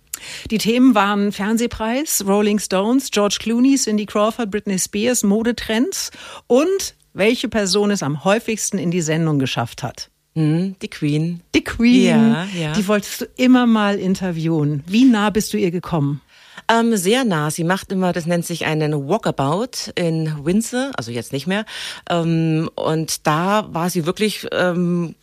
Die 0.50 0.58
Themen 0.58 0.96
waren 0.96 1.30
Fernsehpreis, 1.30 2.24
Rolling 2.26 2.58
Stones, 2.58 3.12
George 3.12 3.36
Clooney, 3.38 3.76
Cindy 3.76 4.06
Crawford, 4.06 4.50
Britney 4.50 4.76
Spears, 4.76 5.22
Modetrends 5.22 6.10
und 6.48 6.96
welche 7.14 7.48
Person 7.48 7.90
es 7.90 8.02
am 8.02 8.24
häufigsten 8.24 8.76
in 8.76 8.90
die 8.90 9.00
Sendung 9.00 9.38
geschafft 9.38 9.82
hat. 9.82 10.10
Hm, 10.34 10.74
die 10.82 10.88
Queen. 10.88 11.40
Die 11.54 11.62
Queen. 11.62 12.04
Ja, 12.32 12.46
ja. 12.58 12.72
Die 12.72 12.86
wolltest 12.88 13.20
du 13.22 13.24
immer 13.36 13.66
mal 13.66 13.98
interviewen. 13.98 14.82
Wie 14.86 15.04
nah 15.04 15.30
bist 15.30 15.52
du 15.52 15.56
ihr 15.56 15.70
gekommen? 15.70 16.20
Ähm, 16.68 16.96
sehr 16.96 17.24
nah. 17.24 17.50
Sie 17.50 17.62
macht 17.62 17.92
immer, 17.92 18.12
das 18.12 18.26
nennt 18.26 18.44
sich 18.44 18.66
einen 18.66 19.08
Walkabout 19.08 19.92
in 19.94 20.44
Windsor, 20.44 20.90
also 20.96 21.12
jetzt 21.12 21.32
nicht 21.32 21.46
mehr. 21.46 21.64
Ähm, 22.10 22.68
und 22.74 23.26
da 23.26 23.68
war 23.72 23.90
sie 23.90 24.06
wirklich 24.06 24.46
ähm, 24.50 25.14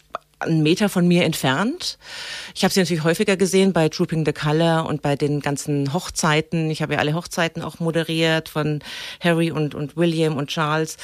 einen 0.41 0.63
Meter 0.63 0.89
von 0.89 1.07
mir 1.07 1.23
entfernt. 1.23 1.97
Ich 2.55 2.63
habe 2.63 2.73
sie 2.73 2.79
natürlich 2.79 3.03
häufiger 3.03 3.37
gesehen 3.37 3.73
bei 3.73 3.89
Drooping 3.89 4.25
the 4.25 4.33
Color 4.33 4.85
und 4.85 5.01
bei 5.01 5.15
den 5.15 5.39
ganzen 5.39 5.93
Hochzeiten. 5.93 6.69
Ich 6.71 6.81
habe 6.81 6.93
ja 6.93 6.99
alle 6.99 7.13
Hochzeiten 7.13 7.61
auch 7.61 7.79
moderiert 7.79 8.49
von 8.49 8.79
Harry 9.19 9.51
und, 9.51 9.75
und 9.75 9.95
William 9.95 10.37
und 10.37 10.49
Charles. 10.49 10.97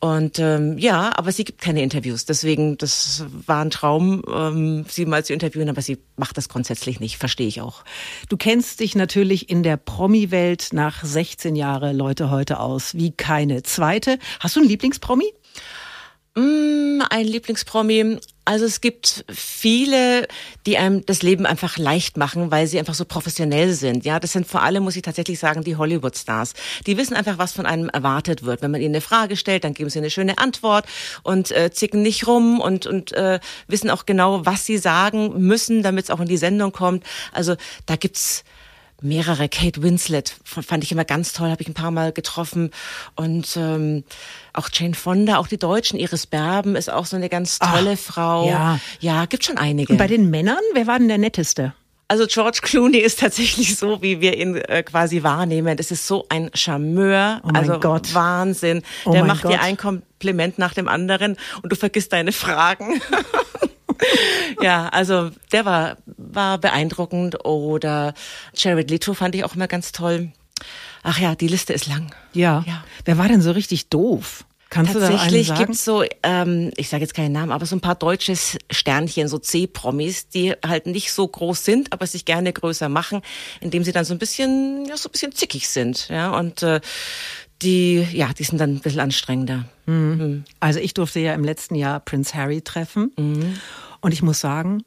Und 0.00 0.38
ähm, 0.38 0.78
ja, 0.78 1.12
aber 1.16 1.32
sie 1.32 1.44
gibt 1.44 1.60
keine 1.60 1.82
Interviews. 1.82 2.24
Deswegen, 2.24 2.78
das 2.78 3.24
war 3.46 3.64
ein 3.64 3.70
Traum, 3.70 4.22
ähm, 4.32 4.84
sie 4.88 5.06
mal 5.06 5.24
zu 5.24 5.32
interviewen, 5.32 5.68
aber 5.68 5.82
sie 5.82 5.98
macht 6.16 6.36
das 6.36 6.48
grundsätzlich 6.48 7.00
nicht, 7.00 7.18
verstehe 7.18 7.48
ich 7.48 7.60
auch. 7.60 7.84
Du 8.28 8.36
kennst 8.36 8.80
dich 8.80 8.94
natürlich 8.94 9.50
in 9.50 9.62
der 9.62 9.76
Promi-Welt 9.76 10.68
nach 10.72 11.04
16 11.04 11.56
Jahre 11.56 11.92
Leute 11.92 12.30
heute 12.30 12.60
aus 12.60 12.94
wie 12.94 13.12
keine 13.12 13.62
zweite. 13.62 14.18
Hast 14.40 14.56
du 14.56 14.60
einen 14.60 14.68
Lieblingspromi? 14.68 15.32
Mm, 16.34 17.02
ein 17.10 17.26
Lieblingspromi. 17.26 18.18
Also 18.48 18.64
es 18.64 18.80
gibt 18.80 19.26
viele, 19.28 20.26
die 20.64 20.78
einem 20.78 21.04
das 21.04 21.20
Leben 21.20 21.44
einfach 21.44 21.76
leicht 21.76 22.16
machen, 22.16 22.50
weil 22.50 22.66
sie 22.66 22.78
einfach 22.78 22.94
so 22.94 23.04
professionell 23.04 23.74
sind. 23.74 24.06
Ja, 24.06 24.18
das 24.18 24.32
sind 24.32 24.46
vor 24.46 24.62
allem, 24.62 24.84
muss 24.84 24.96
ich 24.96 25.02
tatsächlich 25.02 25.38
sagen, 25.38 25.64
die 25.64 25.76
Hollywood-Stars. 25.76 26.54
Die 26.86 26.96
wissen 26.96 27.14
einfach, 27.14 27.36
was 27.36 27.52
von 27.52 27.66
einem 27.66 27.90
erwartet 27.90 28.44
wird. 28.44 28.62
Wenn 28.62 28.70
man 28.70 28.80
ihnen 28.80 28.94
eine 28.94 29.02
Frage 29.02 29.36
stellt, 29.36 29.64
dann 29.64 29.74
geben 29.74 29.90
sie 29.90 29.98
eine 29.98 30.08
schöne 30.08 30.38
Antwort 30.38 30.86
und 31.22 31.50
äh, 31.50 31.70
zicken 31.70 32.00
nicht 32.00 32.26
rum 32.26 32.58
und, 32.58 32.86
und 32.86 33.12
äh, 33.12 33.38
wissen 33.66 33.90
auch 33.90 34.06
genau, 34.06 34.46
was 34.46 34.64
sie 34.64 34.78
sagen 34.78 35.46
müssen, 35.46 35.82
damit 35.82 36.04
es 36.04 36.10
auch 36.10 36.20
in 36.20 36.28
die 36.28 36.38
Sendung 36.38 36.72
kommt. 36.72 37.04
Also 37.32 37.54
da 37.84 37.96
gibt's 37.96 38.44
mehrere. 39.00 39.48
Kate 39.48 39.82
Winslet 39.82 40.36
fand 40.44 40.84
ich 40.84 40.92
immer 40.92 41.04
ganz 41.04 41.32
toll, 41.32 41.50
habe 41.50 41.62
ich 41.62 41.68
ein 41.68 41.74
paar 41.74 41.90
Mal 41.90 42.12
getroffen. 42.12 42.70
Und 43.14 43.56
ähm, 43.56 44.04
auch 44.52 44.68
Jane 44.72 44.94
Fonda, 44.94 45.38
auch 45.38 45.48
die 45.48 45.58
Deutschen, 45.58 45.98
Iris 45.98 46.26
Berben 46.26 46.76
ist 46.76 46.90
auch 46.90 47.06
so 47.06 47.16
eine 47.16 47.28
ganz 47.28 47.58
tolle 47.58 47.92
Ach, 47.94 47.98
Frau. 47.98 48.48
Ja. 48.48 48.80
ja, 49.00 49.26
gibt 49.26 49.44
schon 49.44 49.58
einige. 49.58 49.92
Und 49.92 49.98
bei 49.98 50.06
den 50.06 50.30
Männern, 50.30 50.58
wer 50.74 50.86
war 50.86 50.98
denn 50.98 51.08
der 51.08 51.18
netteste? 51.18 51.74
Also 52.10 52.26
George 52.26 52.60
Clooney 52.62 52.98
ist 52.98 53.20
tatsächlich 53.20 53.76
so, 53.76 54.00
wie 54.00 54.22
wir 54.22 54.38
ihn 54.38 54.56
äh, 54.56 54.82
quasi 54.82 55.22
wahrnehmen. 55.22 55.76
Das 55.76 55.90
ist 55.90 56.06
so 56.06 56.24
ein 56.30 56.50
Charmeur, 56.54 57.40
oh 57.44 57.48
mein 57.48 57.56
also 57.56 57.78
Gott. 57.78 58.14
Wahnsinn. 58.14 58.82
Oh 59.04 59.12
Der 59.12 59.24
macht 59.26 59.42
Gott. 59.42 59.52
dir 59.52 59.60
ein 59.60 59.76
Kompliment 59.76 60.58
nach 60.58 60.72
dem 60.72 60.88
anderen 60.88 61.36
und 61.62 61.70
du 61.70 61.76
vergisst 61.76 62.14
deine 62.14 62.32
Fragen. 62.32 63.02
ja, 64.62 64.88
also 64.88 65.30
der 65.52 65.66
war 65.66 65.98
war 66.32 66.58
beeindruckend 66.58 67.44
oder 67.44 68.14
Jared 68.54 68.90
Leto 68.90 69.14
fand 69.14 69.34
ich 69.34 69.44
auch 69.44 69.54
immer 69.54 69.68
ganz 69.68 69.92
toll. 69.92 70.32
Ach 71.02 71.18
ja, 71.18 71.34
die 71.34 71.48
Liste 71.48 71.72
ist 71.72 71.86
lang. 71.86 72.14
Ja. 72.32 72.64
Ja. 72.66 72.84
Wer 73.04 73.18
war 73.18 73.28
denn 73.28 73.40
so 73.40 73.52
richtig 73.52 73.88
doof? 73.88 74.44
Kannst 74.70 74.92
Tatsächlich 74.92 75.46
du 75.46 75.54
da 75.54 75.54
einen 75.54 75.66
gibt's 75.66 75.84
sagen? 75.84 76.04
so, 76.04 76.16
ähm, 76.22 76.70
ich 76.76 76.90
sage 76.90 77.02
jetzt 77.02 77.14
keinen 77.14 77.32
Namen, 77.32 77.52
aber 77.52 77.64
so 77.64 77.74
ein 77.74 77.80
paar 77.80 77.94
deutsche 77.94 78.34
Sternchen, 78.70 79.26
so 79.26 79.38
C-Promis, 79.38 80.28
die 80.28 80.52
halt 80.64 80.86
nicht 80.86 81.10
so 81.12 81.26
groß 81.26 81.64
sind, 81.64 81.92
aber 81.92 82.06
sich 82.06 82.26
gerne 82.26 82.52
größer 82.52 82.90
machen, 82.90 83.22
indem 83.60 83.82
sie 83.82 83.92
dann 83.92 84.04
so 84.04 84.12
ein 84.12 84.18
bisschen, 84.18 84.84
ja, 84.86 84.98
so 84.98 85.08
ein 85.08 85.12
bisschen 85.12 85.32
zickig 85.32 85.68
sind, 85.68 86.08
ja, 86.10 86.36
und 86.36 86.62
äh, 86.62 86.80
die, 87.62 88.06
ja, 88.12 88.30
die 88.38 88.44
sind 88.44 88.58
dann 88.58 88.74
ein 88.74 88.80
bisschen 88.80 89.00
anstrengender. 89.00 89.64
Also 90.60 90.80
ich 90.80 90.92
durfte 90.92 91.18
ja 91.18 91.32
im 91.32 91.44
letzten 91.44 91.74
Jahr 91.74 91.98
Prince 92.00 92.34
Harry 92.34 92.60
treffen. 92.60 93.10
Mhm. 93.16 93.58
Und 94.00 94.12
ich 94.12 94.22
muss 94.22 94.38
sagen, 94.38 94.84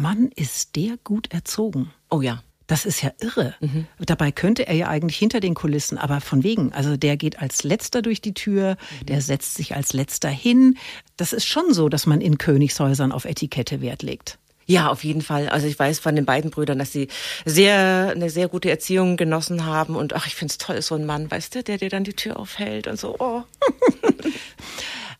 Mann, 0.00 0.30
ist 0.34 0.76
der 0.76 0.96
gut 1.04 1.32
erzogen. 1.32 1.90
Oh 2.10 2.20
ja. 2.20 2.42
Das 2.66 2.86
ist 2.86 3.02
ja 3.02 3.12
irre. 3.20 3.54
Mhm. 3.60 3.86
Dabei 3.98 4.32
könnte 4.32 4.66
er 4.66 4.74
ja 4.74 4.88
eigentlich 4.88 5.18
hinter 5.18 5.40
den 5.40 5.54
Kulissen, 5.54 5.98
aber 5.98 6.22
von 6.22 6.42
wegen. 6.42 6.72
Also 6.72 6.96
der 6.96 7.18
geht 7.18 7.38
als 7.38 7.62
letzter 7.62 8.00
durch 8.00 8.22
die 8.22 8.32
Tür, 8.32 8.78
Mhm. 9.02 9.06
der 9.06 9.20
setzt 9.20 9.54
sich 9.56 9.74
als 9.76 9.92
letzter 9.92 10.30
hin. 10.30 10.78
Das 11.18 11.34
ist 11.34 11.46
schon 11.46 11.74
so, 11.74 11.90
dass 11.90 12.06
man 12.06 12.22
in 12.22 12.38
Königshäusern 12.38 13.12
auf 13.12 13.26
Etikette 13.26 13.82
Wert 13.82 14.02
legt. 14.02 14.38
Ja, 14.66 14.88
auf 14.88 15.04
jeden 15.04 15.20
Fall. 15.20 15.50
Also 15.50 15.66
ich 15.66 15.78
weiß 15.78 15.98
von 15.98 16.16
den 16.16 16.24
beiden 16.24 16.50
Brüdern, 16.50 16.78
dass 16.78 16.90
sie 16.90 17.08
sehr 17.44 18.12
eine 18.14 18.30
sehr 18.30 18.48
gute 18.48 18.70
Erziehung 18.70 19.18
genossen 19.18 19.66
haben 19.66 19.94
und 19.94 20.14
ach, 20.14 20.26
ich 20.26 20.34
find's 20.34 20.56
toll, 20.56 20.80
so 20.80 20.94
ein 20.94 21.04
Mann, 21.04 21.30
weißt 21.30 21.54
du, 21.56 21.62
der 21.62 21.76
dir 21.76 21.90
dann 21.90 22.04
die 22.04 22.14
Tür 22.14 22.38
aufhält 22.38 22.86
und 22.86 22.98
so. 22.98 23.14
Oh. 23.18 23.42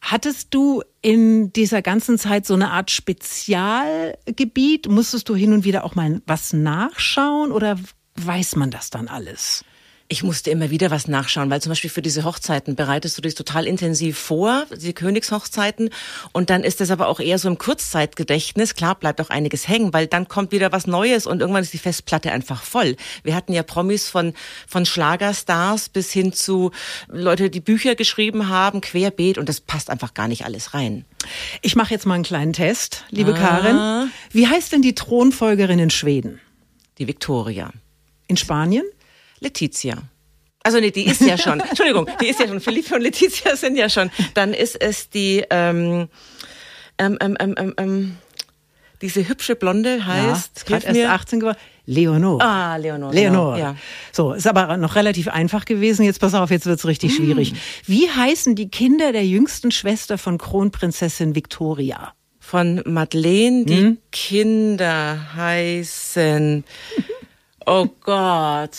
Hattest 0.06 0.52
du 0.52 0.82
in 1.00 1.50
dieser 1.54 1.80
ganzen 1.80 2.18
Zeit 2.18 2.44
so 2.44 2.52
eine 2.52 2.72
Art 2.72 2.90
Spezialgebiet? 2.90 4.86
Musstest 4.86 5.30
du 5.30 5.34
hin 5.34 5.54
und 5.54 5.64
wieder 5.64 5.82
auch 5.82 5.94
mal 5.94 6.20
was 6.26 6.52
nachschauen 6.52 7.50
oder 7.50 7.78
weiß 8.16 8.56
man 8.56 8.70
das 8.70 8.90
dann 8.90 9.08
alles? 9.08 9.64
Ich 10.14 10.22
musste 10.22 10.48
immer 10.52 10.70
wieder 10.70 10.92
was 10.92 11.08
nachschauen, 11.08 11.50
weil 11.50 11.60
zum 11.60 11.70
Beispiel 11.70 11.90
für 11.90 12.00
diese 12.00 12.22
Hochzeiten 12.22 12.76
bereitest 12.76 13.18
du 13.18 13.22
dich 13.22 13.34
total 13.34 13.66
intensiv 13.66 14.16
vor, 14.16 14.64
die 14.70 14.92
Königshochzeiten. 14.92 15.90
Und 16.30 16.50
dann 16.50 16.62
ist 16.62 16.80
das 16.80 16.92
aber 16.92 17.08
auch 17.08 17.18
eher 17.18 17.36
so 17.40 17.48
im 17.48 17.58
Kurzzeitgedächtnis. 17.58 18.76
Klar 18.76 18.94
bleibt 18.94 19.20
auch 19.20 19.30
einiges 19.30 19.66
hängen, 19.66 19.92
weil 19.92 20.06
dann 20.06 20.28
kommt 20.28 20.52
wieder 20.52 20.70
was 20.70 20.86
Neues 20.86 21.26
und 21.26 21.40
irgendwann 21.40 21.64
ist 21.64 21.72
die 21.72 21.78
Festplatte 21.78 22.30
einfach 22.30 22.62
voll. 22.62 22.94
Wir 23.24 23.34
hatten 23.34 23.52
ja 23.52 23.64
Promis 23.64 24.08
von, 24.08 24.34
von 24.68 24.86
Schlagerstars 24.86 25.88
bis 25.88 26.12
hin 26.12 26.32
zu 26.32 26.70
Leute, 27.08 27.50
die 27.50 27.58
Bücher 27.58 27.96
geschrieben 27.96 28.48
haben, 28.48 28.82
querbeet 28.82 29.36
und 29.36 29.48
das 29.48 29.60
passt 29.60 29.90
einfach 29.90 30.14
gar 30.14 30.28
nicht 30.28 30.44
alles 30.44 30.74
rein. 30.74 31.04
Ich 31.60 31.74
mache 31.74 31.92
jetzt 31.92 32.06
mal 32.06 32.14
einen 32.14 32.22
kleinen 32.22 32.52
Test, 32.52 33.02
liebe 33.10 33.34
Ah. 33.34 33.38
Karin. 33.38 34.12
Wie 34.30 34.46
heißt 34.46 34.70
denn 34.70 34.82
die 34.82 34.94
Thronfolgerin 34.94 35.80
in 35.80 35.90
Schweden? 35.90 36.40
Die 36.98 37.08
Victoria. 37.08 37.72
In 38.28 38.36
Spanien? 38.36 38.84
Letizia. 39.44 39.96
Also 40.62 40.80
nee, 40.80 40.90
die 40.90 41.06
ist 41.06 41.20
ja 41.20 41.36
schon. 41.38 41.60
Entschuldigung, 41.68 42.08
die 42.20 42.26
ist 42.28 42.40
ja 42.40 42.48
schon. 42.48 42.60
Philippe 42.60 42.94
und 42.94 43.02
Letizia 43.02 43.54
sind 43.56 43.76
ja 43.76 43.88
schon. 43.88 44.10
Dann 44.34 44.54
ist 44.54 44.80
es 44.80 45.10
die 45.10 45.44
ähm, 45.50 46.08
ähm, 46.98 47.18
ähm, 47.20 47.36
ähm, 47.38 47.54
ähm, 47.58 47.74
ähm, 47.76 48.16
diese 49.02 49.28
hübsche 49.28 49.56
Blonde 49.56 50.06
heißt. 50.06 50.58
ja, 50.58 50.64
gerade 50.66 50.86
erst 50.86 50.96
mir. 50.96 51.12
18 51.12 51.40
geworden. 51.40 51.58
Leonor. 51.86 52.40
Ah, 52.40 52.76
Leonor. 52.76 53.12
Leonor. 53.12 53.54
Genau, 53.56 53.62
ja. 53.72 53.76
So, 54.10 54.32
ist 54.32 54.46
aber 54.46 54.78
noch 54.78 54.94
relativ 54.94 55.28
einfach 55.28 55.66
gewesen. 55.66 56.04
Jetzt 56.06 56.18
pass 56.20 56.32
auf, 56.32 56.50
jetzt 56.50 56.64
wird's 56.64 56.86
richtig 56.86 57.14
schwierig. 57.14 57.52
Wie 57.84 58.08
heißen 58.08 58.54
die 58.54 58.70
Kinder 58.70 59.12
der 59.12 59.26
jüngsten 59.26 59.70
Schwester 59.70 60.16
von 60.16 60.38
Kronprinzessin 60.38 61.34
Victoria? 61.34 62.14
Von 62.40 62.82
Madeleine, 62.86 63.64
die 63.66 63.76
Hm? 63.76 63.98
Kinder 64.12 65.34
heißen. 65.36 66.64
Oh 67.66 67.86
Gott. 68.02 68.76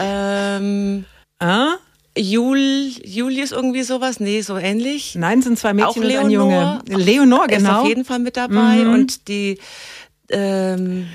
Ähm, 0.00 1.04
Ah? 1.40 1.74
Jul, 2.16 2.90
Julius 3.04 3.52
irgendwie 3.52 3.82
sowas? 3.84 4.18
Nee, 4.18 4.40
so 4.40 4.56
ähnlich. 4.56 5.14
Nein, 5.14 5.40
sind 5.40 5.56
zwei 5.58 5.72
Mädchen 5.72 5.88
auch 5.90 5.96
und 5.96 6.02
Leonor. 6.02 6.24
ein 6.24 6.30
Junge. 6.30 6.82
Leonor, 7.04 7.48
Ist 7.48 7.58
genau. 7.58 7.82
auf 7.82 7.88
jeden 7.88 8.04
Fall 8.04 8.18
mit 8.18 8.36
dabei. 8.36 8.76
Mhm. 8.84 8.92
Und 8.92 9.28
die, 9.28 9.58
ähm, 10.30 11.06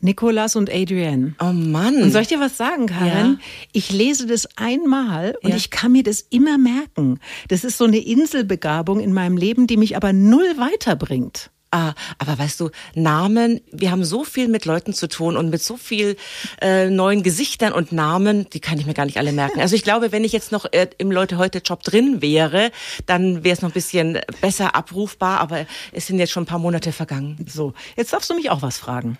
Nicolas 0.00 0.54
und 0.56 0.68
Adrienne. 0.72 1.34
oh 1.40 1.52
Mann. 1.52 2.02
Und 2.02 2.10
soll 2.12 2.22
ich 2.22 2.28
dir 2.28 2.40
was 2.40 2.56
sagen, 2.56 2.86
Karin? 2.86 3.38
Ja. 3.40 3.46
Ich 3.72 3.90
lese 3.92 4.26
das 4.26 4.48
einmal 4.56 5.36
und 5.42 5.50
Ja. 5.50 5.56
ich 5.56 5.70
kann 5.70 5.92
mir 5.92 6.02
das 6.04 6.20
immer 6.30 6.58
merken. 6.58 7.18
Das 7.48 7.64
ist 7.64 7.78
so 7.78 7.84
eine 7.84 7.98
Inselbegabung 7.98 9.00
in 9.00 9.12
meinem 9.12 9.36
Leben, 9.36 9.66
die 9.66 9.76
mich 9.76 9.96
aber 9.96 10.12
null 10.12 10.56
weiterbringt. 10.58 11.50
Ah, 11.74 11.94
aber 12.18 12.38
weißt 12.38 12.60
du, 12.60 12.68
Namen, 12.94 13.62
wir 13.72 13.90
haben 13.90 14.04
so 14.04 14.24
viel 14.24 14.46
mit 14.46 14.66
Leuten 14.66 14.92
zu 14.92 15.08
tun 15.08 15.38
und 15.38 15.48
mit 15.48 15.62
so 15.62 15.78
viel 15.78 16.16
äh, 16.60 16.90
neuen 16.90 17.22
Gesichtern 17.22 17.72
und 17.72 17.92
Namen, 17.92 18.46
die 18.50 18.60
kann 18.60 18.78
ich 18.78 18.84
mir 18.84 18.92
gar 18.92 19.06
nicht 19.06 19.16
alle 19.16 19.32
merken. 19.32 19.58
Also 19.58 19.74
ich 19.74 19.82
glaube, 19.82 20.12
wenn 20.12 20.22
ich 20.22 20.32
jetzt 20.32 20.52
noch 20.52 20.66
äh, 20.72 20.88
im 20.98 21.10
Leute 21.10 21.38
heute 21.38 21.60
Job 21.64 21.82
drin 21.82 22.20
wäre, 22.20 22.72
dann 23.06 23.42
wäre 23.42 23.54
es 23.54 23.62
noch 23.62 23.70
ein 23.70 23.72
bisschen 23.72 24.20
besser 24.42 24.76
abrufbar, 24.76 25.40
aber 25.40 25.64
es 25.92 26.06
sind 26.06 26.18
jetzt 26.18 26.32
schon 26.32 26.42
ein 26.42 26.46
paar 26.46 26.58
Monate 26.58 26.92
vergangen. 26.92 27.38
So, 27.48 27.72
jetzt 27.96 28.12
darfst 28.12 28.28
du 28.28 28.34
mich 28.34 28.50
auch 28.50 28.60
was 28.60 28.76
fragen. 28.76 29.16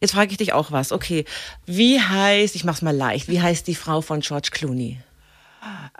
Jetzt 0.00 0.14
frage 0.14 0.32
ich 0.32 0.38
dich 0.38 0.52
auch 0.52 0.72
was. 0.72 0.90
Okay, 0.90 1.24
wie 1.66 2.00
heißt, 2.00 2.56
ich 2.56 2.64
mach's 2.64 2.82
mal 2.82 2.96
leicht, 2.96 3.28
wie 3.28 3.40
heißt 3.40 3.68
die 3.68 3.76
Frau 3.76 4.00
von 4.00 4.18
George 4.18 4.48
Clooney? 4.50 4.98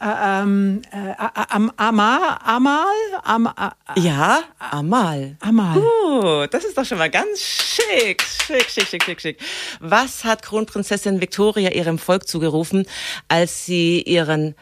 Ähm, 0.00 0.82
äh, 0.90 1.14
am, 1.18 1.70
Amal, 1.76 2.38
Amal, 2.44 2.84
Am, 3.22 3.46
a, 3.46 3.74
Ja, 3.96 4.40
Amal. 4.58 5.36
Amal. 5.40 5.78
Oh, 5.78 6.46
das 6.50 6.64
ist 6.64 6.76
doch 6.76 6.84
schon 6.84 6.98
mal 6.98 7.10
ganz 7.10 7.40
schick, 7.40 8.22
schick, 8.22 8.68
schick, 8.68 8.88
schick, 8.88 9.04
schick, 9.04 9.20
schick. 9.20 9.40
Was 9.78 10.24
hat 10.24 10.42
Kronprinzessin 10.42 11.20
Victoria 11.20 11.70
ihrem 11.70 11.98
Volk 11.98 12.26
zugerufen, 12.26 12.86
als 13.28 13.64
sie 13.64 14.02
ihren 14.02 14.56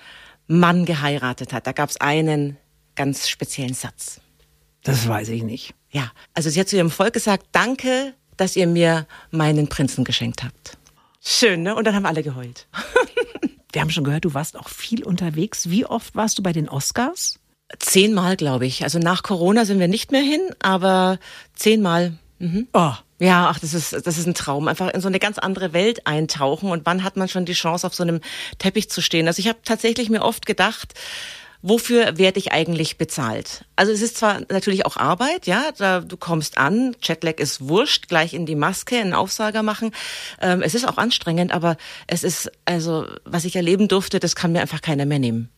Mann 0.47 0.85
geheiratet 0.85 1.55
hat? 1.55 1.67
Da 1.67 1.73
gab 1.73 1.89
es 1.89 1.99
einen 1.99 2.59
ganz 2.95 3.29
speziellen 3.29 3.75
Satz. 3.75 4.21
Das 4.83 5.09
weiß 5.09 5.29
ich 5.31 5.43
nicht. 5.43 5.75
Ja, 5.91 6.11
also 6.35 6.51
sie 6.51 6.61
hat 6.61 6.69
zu 6.69 6.77
ihrem 6.77 6.91
Volk 6.91 7.15
gesagt, 7.15 7.47
danke, 7.53 8.15
dass 8.37 8.57
ihr 8.57 8.67
mir 8.67 9.07
meinen 9.31 9.69
Prinzen 9.69 10.05
geschenkt 10.05 10.43
habt. 10.43 10.77
Schön, 11.23 11.63
ne? 11.63 11.75
Und 11.75 11.87
dann 11.87 11.95
haben 11.95 12.07
alle 12.07 12.23
geheult. 12.23 12.67
Wir 13.73 13.81
haben 13.81 13.91
schon 13.91 14.05
gehört, 14.05 14.25
du 14.25 14.35
warst 14.35 14.59
auch 14.59 14.69
viel 14.69 15.05
unterwegs. 15.05 15.71
Wie 15.71 15.87
oft 15.87 16.15
warst 16.15 16.39
du 16.39 16.43
bei 16.43 16.53
den 16.53 16.69
Oscars? 16.69 17.39
Zehnmal, 17.79 18.37
glaube 18.37 18.67
ich. 18.67 18.83
Also 18.83 18.99
nach 18.99 19.23
Corona 19.23 19.65
sind 19.65 19.79
wir 19.79 19.89
nicht 19.89 20.11
mehr 20.11 20.23
hin, 20.23 20.41
aber 20.61 21.19
zehnmal. 21.55 22.19
Oh, 22.73 22.93
Ja, 23.21 23.49
ach, 23.49 23.59
das 23.61 23.75
ist, 23.75 23.93
das 23.93 24.19
ist 24.19 24.27
ein 24.27 24.35
Traum. 24.35 24.67
Einfach 24.67 24.89
in 24.89 25.01
so 25.01 25.09
eine 25.09 25.19
ganz 25.19 25.39
andere 25.39 25.73
Welt 25.73 26.07
eintauchen. 26.07 26.71
Und 26.71 26.87
wann 26.87 27.05
hat 27.05 27.17
man 27.17 27.29
schon 27.29 27.45
die 27.45 27.53
Chance, 27.53 27.87
auf 27.87 27.95
so 27.95 28.03
einem 28.03 28.21
Teppich 28.59 28.91
zu 28.91 29.03
stehen? 29.03 29.29
Also 29.29 29.41
ich 29.41 29.49
habe 29.49 29.59
tatsächlich 29.63 30.09
mir 30.09 30.23
oft 30.23 30.47
gedacht, 30.47 30.95
wofür 31.63 32.19
werde 32.19 32.39
ich 32.39 32.53
eigentlich 32.53 32.99
bezahlt? 32.99 33.65
Also 33.77 33.93
es 33.93 34.03
ist 34.03 34.17
zwar 34.17 34.41
natürlich 34.49 34.87
auch 34.87 34.97
Arbeit, 34.97 35.47
ja, 35.47 35.71
da, 35.77 36.01
du 36.01 36.17
kommst 36.17 36.59
an, 36.59 36.97
Jetlag 37.03 37.39
ist 37.39 37.69
wurscht, 37.69 38.09
gleich 38.09 38.35
in 38.35 38.47
die 38.47 38.55
Maske, 38.55 38.97
einen 38.97 39.15
Aufsager 39.15 39.63
machen. 39.63 39.93
Ähm, 40.41 40.63
es 40.63 40.75
ist 40.75 40.87
auch 40.87 40.99
anstrengend, 40.99 41.53
aber 41.53 41.77
es 42.07 42.25
ist, 42.25 42.51
also 42.65 43.07
was 43.25 43.45
ich 43.45 43.57
erleben 43.57 43.89
durfte, 43.89 44.21
das 44.21 44.35
kann 44.35 44.53
mir 44.53 44.61
einfach 44.61 44.81
keiner 44.81 45.07
mehr 45.07 45.19
nehmen. 45.19 45.51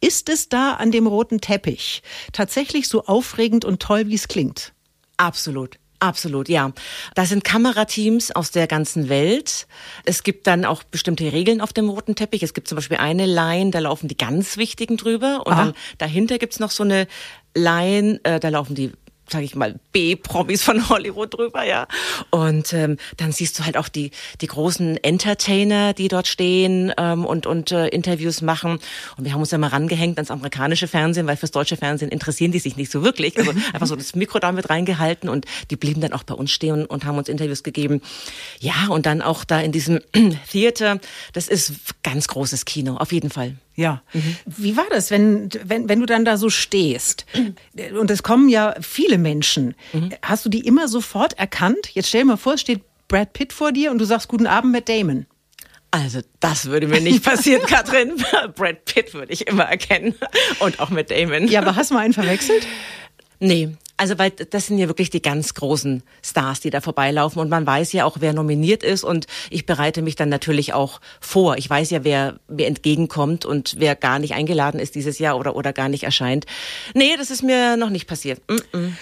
ist 0.00 0.28
es 0.28 0.48
da 0.48 0.74
an 0.74 0.92
dem 0.92 1.06
roten 1.06 1.40
Teppich 1.40 2.02
tatsächlich 2.32 2.88
so 2.88 3.04
aufregend 3.04 3.64
und 3.64 3.80
toll, 3.80 4.08
wie 4.08 4.14
es 4.14 4.28
klingt? 4.28 4.72
Absolut. 5.16 5.78
Absolut, 6.02 6.48
ja. 6.48 6.72
Da 7.14 7.24
sind 7.26 7.44
Kamerateams 7.44 8.32
aus 8.32 8.50
der 8.50 8.66
ganzen 8.66 9.08
Welt. 9.08 9.68
Es 10.04 10.24
gibt 10.24 10.48
dann 10.48 10.64
auch 10.64 10.82
bestimmte 10.82 11.32
Regeln 11.32 11.60
auf 11.60 11.72
dem 11.72 11.88
roten 11.88 12.16
Teppich. 12.16 12.42
Es 12.42 12.54
gibt 12.54 12.66
zum 12.66 12.74
Beispiel 12.74 12.96
eine 12.96 13.24
Line, 13.24 13.70
da 13.70 13.78
laufen 13.78 14.08
die 14.08 14.16
ganz 14.16 14.56
Wichtigen 14.56 14.96
drüber. 14.96 15.46
Und 15.46 15.52
Ah. 15.52 15.56
dann 15.66 15.74
dahinter 15.98 16.38
gibt's 16.38 16.58
noch 16.58 16.72
so 16.72 16.82
eine 16.82 17.06
Line, 17.54 18.18
äh, 18.24 18.40
da 18.40 18.48
laufen 18.48 18.74
die 18.74 18.90
sage 19.28 19.44
ich 19.44 19.54
mal, 19.54 19.78
B-Promis 19.92 20.62
von 20.62 20.88
Hollywood 20.88 21.34
drüber, 21.34 21.64
ja. 21.64 21.86
Und 22.30 22.72
ähm, 22.72 22.98
dann 23.16 23.32
siehst 23.32 23.58
du 23.58 23.64
halt 23.64 23.76
auch 23.76 23.88
die 23.88 24.10
die 24.40 24.46
großen 24.46 25.02
Entertainer, 25.02 25.94
die 25.94 26.08
dort 26.08 26.26
stehen 26.26 26.92
ähm, 26.96 27.24
und 27.24 27.46
und 27.46 27.72
äh, 27.72 27.88
Interviews 27.88 28.42
machen. 28.42 28.78
Und 29.16 29.24
wir 29.24 29.32
haben 29.32 29.40
uns 29.40 29.50
ja 29.50 29.58
mal 29.58 29.68
rangehängt 29.68 30.18
ans 30.18 30.30
amerikanische 30.30 30.88
Fernsehen, 30.88 31.26
weil 31.26 31.36
fürs 31.36 31.50
deutsche 31.50 31.76
Fernsehen 31.76 32.10
interessieren 32.10 32.52
die 32.52 32.58
sich 32.58 32.76
nicht 32.76 32.90
so 32.90 33.02
wirklich. 33.02 33.38
Also 33.38 33.52
einfach 33.72 33.86
so 33.86 33.96
das 33.96 34.14
Mikro 34.14 34.38
damit 34.38 34.70
reingehalten 34.70 35.28
und 35.28 35.46
die 35.70 35.76
blieben 35.76 36.00
dann 36.00 36.12
auch 36.12 36.24
bei 36.24 36.34
uns 36.34 36.50
stehen 36.50 36.84
und 36.84 37.04
haben 37.04 37.18
uns 37.18 37.28
Interviews 37.28 37.62
gegeben. 37.62 38.02
Ja, 38.60 38.88
und 38.88 39.06
dann 39.06 39.22
auch 39.22 39.44
da 39.44 39.60
in 39.60 39.72
diesem 39.72 40.00
Theater, 40.50 41.00
das 41.32 41.48
ist 41.48 41.74
ganz 42.02 42.28
großes 42.28 42.64
Kino, 42.64 42.96
auf 42.96 43.12
jeden 43.12 43.30
Fall. 43.30 43.56
Ja. 43.74 44.02
Mhm. 44.12 44.36
Wie 44.46 44.76
war 44.76 44.86
das, 44.90 45.10
wenn, 45.10 45.48
wenn, 45.64 45.88
wenn 45.88 46.00
du 46.00 46.06
dann 46.06 46.24
da 46.24 46.36
so 46.36 46.50
stehst? 46.50 47.24
Und 47.98 48.10
es 48.10 48.22
kommen 48.22 48.48
ja 48.48 48.74
viele 48.80 49.18
Menschen. 49.18 49.74
Mhm. 49.92 50.10
Hast 50.22 50.44
du 50.44 50.48
die 50.48 50.66
immer 50.66 50.88
sofort 50.88 51.38
erkannt? 51.38 51.88
Jetzt 51.94 52.08
stell 52.08 52.22
dir 52.22 52.28
mal 52.28 52.36
vor, 52.36 52.54
es 52.54 52.60
steht 52.60 52.82
Brad 53.08 53.32
Pitt 53.32 53.52
vor 53.52 53.72
dir 53.72 53.90
und 53.90 53.98
du 53.98 54.04
sagst 54.04 54.28
Guten 54.28 54.46
Abend, 54.46 54.72
Matt 54.72 54.88
Damon. 54.88 55.26
Also 55.90 56.20
das 56.40 56.66
würde 56.66 56.86
mir 56.86 57.00
nicht 57.00 57.22
passieren, 57.24 57.66
Katrin. 57.66 58.14
Brad 58.54 58.84
Pitt 58.84 59.12
würde 59.14 59.32
ich 59.32 59.46
immer 59.46 59.64
erkennen 59.64 60.14
und 60.60 60.80
auch 60.80 60.90
mit 60.90 61.10
Damon. 61.10 61.48
Ja, 61.48 61.60
aber 61.60 61.76
hast 61.76 61.90
du 61.90 61.94
mal 61.94 62.00
einen 62.00 62.14
verwechselt? 62.14 62.66
Nee, 63.40 63.70
also 63.96 64.18
weil 64.18 64.30
das 64.30 64.66
sind 64.66 64.78
ja 64.78 64.88
wirklich 64.88 65.10
die 65.10 65.22
ganz 65.22 65.54
großen 65.54 66.02
Stars, 66.22 66.60
die 66.60 66.70
da 66.70 66.80
vorbeilaufen 66.80 67.40
und 67.40 67.48
man 67.48 67.66
weiß 67.66 67.92
ja 67.92 68.04
auch, 68.04 68.16
wer 68.20 68.32
nominiert 68.32 68.82
ist 68.82 69.04
und 69.04 69.26
ich 69.50 69.66
bereite 69.66 70.02
mich 70.02 70.16
dann 70.16 70.28
natürlich 70.28 70.72
auch 70.72 71.00
vor. 71.20 71.56
Ich 71.56 71.68
weiß 71.68 71.90
ja, 71.90 72.04
wer 72.04 72.38
mir 72.48 72.66
entgegenkommt 72.66 73.44
und 73.44 73.76
wer 73.78 73.94
gar 73.94 74.18
nicht 74.18 74.34
eingeladen 74.34 74.80
ist 74.80 74.94
dieses 74.94 75.18
Jahr 75.18 75.38
oder 75.38 75.56
oder 75.56 75.72
gar 75.72 75.88
nicht 75.88 76.04
erscheint. 76.04 76.46
Nee, 76.94 77.16
das 77.16 77.30
ist 77.30 77.42
mir 77.42 77.76
noch 77.76 77.90
nicht 77.90 78.06
passiert. 78.06 78.40
Mm 78.48 78.76
-mm. 78.76 78.92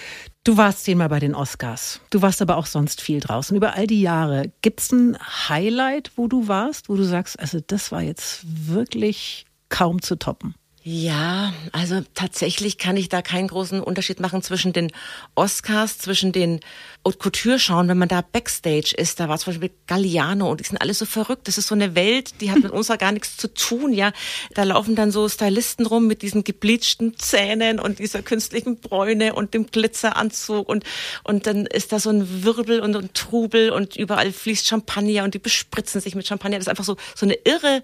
Du 0.43 0.57
warst 0.57 0.85
zehnmal 0.85 1.09
bei 1.09 1.19
den 1.19 1.35
Oscars. 1.35 2.01
Du 2.09 2.23
warst 2.23 2.41
aber 2.41 2.57
auch 2.57 2.65
sonst 2.65 2.99
viel 2.99 3.19
draußen. 3.19 3.55
Über 3.55 3.75
all 3.75 3.85
die 3.85 4.01
Jahre. 4.01 4.51
Gibt's 4.63 4.91
ein 4.91 5.15
Highlight, 5.49 6.13
wo 6.15 6.27
du 6.27 6.47
warst, 6.47 6.89
wo 6.89 6.95
du 6.95 7.03
sagst, 7.03 7.39
also 7.39 7.59
das 7.65 7.91
war 7.91 8.01
jetzt 8.01 8.41
wirklich 8.43 9.45
kaum 9.69 10.01
zu 10.01 10.17
toppen? 10.17 10.55
Ja, 10.83 11.53
also 11.73 12.01
tatsächlich 12.15 12.79
kann 12.79 12.97
ich 12.97 13.07
da 13.07 13.21
keinen 13.21 13.47
großen 13.47 13.81
Unterschied 13.81 14.19
machen 14.19 14.41
zwischen 14.41 14.73
den 14.73 14.91
Oscars, 15.35 15.99
zwischen 15.99 16.31
den 16.31 16.59
Haute 17.05 17.17
Couture 17.17 17.59
schauen, 17.59 17.87
wenn 17.87 17.97
man 17.97 18.07
da 18.07 18.21
Backstage 18.21 18.93
ist, 18.95 19.19
da 19.19 19.27
war 19.27 19.37
zum 19.37 19.53
Beispiel 19.53 19.71
Galliano 19.87 20.49
und 20.49 20.59
die 20.59 20.63
sind 20.63 20.79
alle 20.79 20.93
so 20.93 21.05
verrückt. 21.05 21.47
Das 21.47 21.57
ist 21.57 21.67
so 21.67 21.75
eine 21.75 21.95
Welt, 21.95 22.41
die 22.41 22.51
hat 22.51 22.61
mit 22.61 22.71
uns 22.71 22.89
ja 22.89 22.95
gar 22.95 23.11
nichts 23.11 23.37
zu 23.37 23.51
tun, 23.51 23.91
ja. 23.91 24.11
Da 24.53 24.63
laufen 24.63 24.95
dann 24.95 25.11
so 25.11 25.27
Stylisten 25.27 25.85
rum 25.87 26.05
mit 26.05 26.21
diesen 26.21 26.43
gebleachten 26.43 27.17
Zähnen 27.17 27.79
und 27.79 27.99
dieser 27.99 28.21
künstlichen 28.21 28.77
Bräune 28.77 29.33
und 29.33 29.53
dem 29.53 29.67
Glitzeranzug 29.67 30.69
und, 30.69 30.83
und 31.23 31.47
dann 31.47 31.65
ist 31.65 31.91
da 31.91 31.99
so 31.99 32.11
ein 32.11 32.43
Wirbel 32.43 32.79
und 32.81 32.95
ein 32.95 33.13
Trubel 33.13 33.71
und 33.71 33.95
überall 33.95 34.31
fließt 34.31 34.67
Champagner 34.67 35.23
und 35.23 35.33
die 35.33 35.39
bespritzen 35.39 36.01
sich 36.01 36.13
mit 36.13 36.27
Champagner. 36.27 36.57
Das 36.57 36.65
ist 36.65 36.69
einfach 36.69 36.83
so, 36.83 36.97
so 37.15 37.25
eine 37.25 37.35
irre 37.45 37.81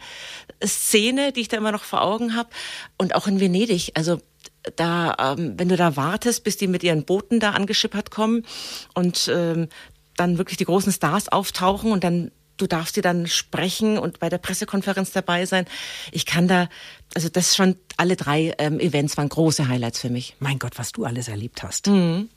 Szene, 0.64 1.32
die 1.32 1.42
ich 1.42 1.48
da 1.48 1.58
immer 1.58 1.72
noch 1.72 1.84
vor 1.84 2.02
Augen 2.02 2.36
habe. 2.36 2.50
Und 2.98 3.16
auch 3.16 3.28
in 3.28 3.40
Venedig, 3.40 3.92
also 3.96 4.20
da, 4.76 5.16
ähm, 5.20 5.54
wenn 5.58 5.70
du 5.70 5.78
da 5.78 5.96
wartest, 5.96 6.44
bis 6.44 6.58
die 6.58 6.68
mit 6.68 6.84
ihren 6.84 7.06
Booten 7.06 7.40
da 7.40 7.52
angeschippert 7.52 8.12
kommen 8.12 8.44
und 8.94 9.30
ähm, 9.34 9.68
dann 10.16 10.38
wirklich 10.38 10.58
die 10.58 10.66
großen 10.66 10.92
Stars 10.92 11.30
auftauchen 11.30 11.92
und 11.92 12.04
dann 12.04 12.32
du 12.58 12.68
darfst 12.68 12.96
dir 12.96 13.04
dann 13.04 13.28
sprechen 13.28 13.98
und 13.98 14.20
bei 14.20 14.30
der 14.30 14.40
Pressekonferenz 14.40 15.12
dabei 15.12 15.46
sein. 15.46 15.66
Ich 16.12 16.26
kann 16.26 16.48
da, 16.48 16.70
also 17.14 17.30
das 17.30 17.56
schon 17.56 17.76
alle 17.98 18.16
drei 18.16 18.54
ähm, 18.60 18.80
Events 18.80 19.18
waren 19.18 19.30
große 19.30 19.68
Highlights 19.68 20.00
für 20.00 20.10
mich. 20.10 20.36
Mein 20.40 20.60
Gott, 20.60 20.78
was 20.78 20.92
du 20.92 21.04
alles 21.04 21.28
erlebt 21.28 21.64
hast. 21.64 21.88
Mhm. 21.88 22.30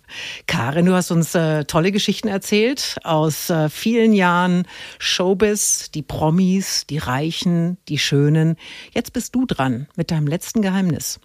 Karin, 0.46 0.86
du 0.86 0.94
hast 0.94 1.10
uns 1.10 1.34
äh, 1.34 1.64
tolle 1.64 1.92
Geschichten 1.92 2.28
erzählt 2.28 2.96
aus 3.04 3.50
äh, 3.50 3.68
vielen 3.68 4.12
Jahren 4.12 4.66
Showbiz, 4.98 5.90
die 5.90 6.02
Promis, 6.02 6.86
die 6.88 6.98
Reichen, 6.98 7.76
die 7.88 7.98
Schönen. 7.98 8.56
Jetzt 8.92 9.12
bist 9.12 9.34
du 9.34 9.44
dran 9.44 9.86
mit 9.96 10.10
deinem 10.10 10.26
letzten 10.26 10.62
Geheimnis. 10.62 11.20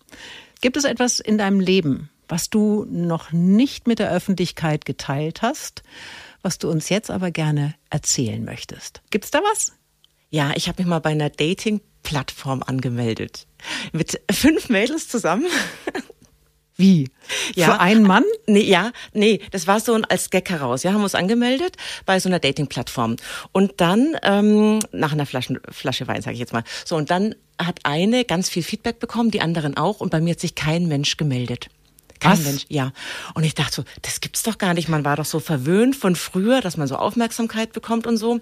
Gibt 0.62 0.78
es 0.78 0.84
etwas 0.84 1.20
in 1.20 1.38
deinem 1.38 1.60
Leben, 1.60 2.10
was 2.28 2.50
du 2.50 2.86
noch 2.90 3.32
nicht 3.32 3.88
mit 3.88 4.00
der 4.00 4.12
Öffentlichkeit 4.12 4.86
geteilt 4.86 5.42
hast, 5.42 5.84
was 6.42 6.58
du 6.58 6.70
uns 6.70 6.90
jetzt 6.90 7.10
aber 7.10 7.32
gerne 7.32 7.76
erzählen 7.90 8.44
möchtest? 8.44 9.02
Gibt's 9.12 9.32
da 9.32 9.40
was? 9.52 9.74
Ja, 10.30 10.52
ich 10.56 10.68
habe 10.68 10.82
mich 10.82 10.90
mal 10.90 11.00
bei 11.00 11.12
einer 11.12 11.30
Dating-Plattform 12.06 12.64
angemeldet. 12.66 13.48
Mit 13.92 14.22
fünf 14.32 14.70
Mädels 14.70 15.08
zusammen. 15.08 15.48
Wie? 16.78 17.10
Ja. 17.56 17.68
Für 17.68 17.80
einen 17.80 18.04
Mann? 18.04 18.26
Nee, 18.48 18.64
ja, 18.64 18.92
nee, 19.14 19.40
das 19.52 19.66
war 19.66 19.80
so 19.80 19.94
ein 19.94 20.04
als 20.04 20.30
Gag 20.30 20.50
heraus. 20.50 20.84
Ja, 20.84 20.92
haben 20.92 21.04
uns 21.04 21.16
angemeldet 21.16 21.78
bei 22.06 22.20
so 22.20 22.28
einer 22.28 22.40
Dating-Plattform. 22.40 23.16
Und 23.54 23.74
dann, 23.78 24.18
ähm, 24.24 24.80
nach 24.92 25.14
einer 25.14 25.26
Flasche, 25.26 25.62
Flasche 25.72 26.08
Wein, 26.08 26.22
sage 26.22 26.34
ich 26.34 26.40
jetzt 26.40 26.52
mal. 26.52 26.64
So, 26.84 26.98
und 26.98 27.10
dann 27.12 27.34
hat 27.58 27.80
eine 27.84 28.26
ganz 28.26 28.50
viel 28.50 28.64
Feedback 28.64 29.00
bekommen, 29.00 29.32
die 29.32 29.40
anderen 29.40 29.78
auch. 29.78 30.02
Und 30.02 30.10
bei 30.10 30.20
mir 30.20 30.32
hat 30.32 30.42
sich 30.42 30.56
kein 30.56 30.88
Mensch 30.88 31.16
gemeldet. 31.16 31.70
Kein 32.26 32.40
Was? 32.40 32.46
Mensch, 32.46 32.66
ja. 32.70 32.92
Und 33.34 33.44
ich 33.44 33.56
dachte 33.56 33.76
so, 33.76 33.84
das 34.02 34.22
gibt's 34.22 34.44
doch 34.44 34.58
gar 34.58 34.74
nicht. 34.74 34.90
Man 34.90 35.06
war 35.06 35.16
doch 35.16 35.26
so 35.26 35.40
verwöhnt 35.40 35.96
von 35.96 36.16
früher, 36.16 36.62
dass 36.62 36.78
man 36.78 36.88
so 36.88 36.96
Aufmerksamkeit 36.96 37.74
bekommt 37.74 38.08
und 38.08 38.18
so. 38.18 38.40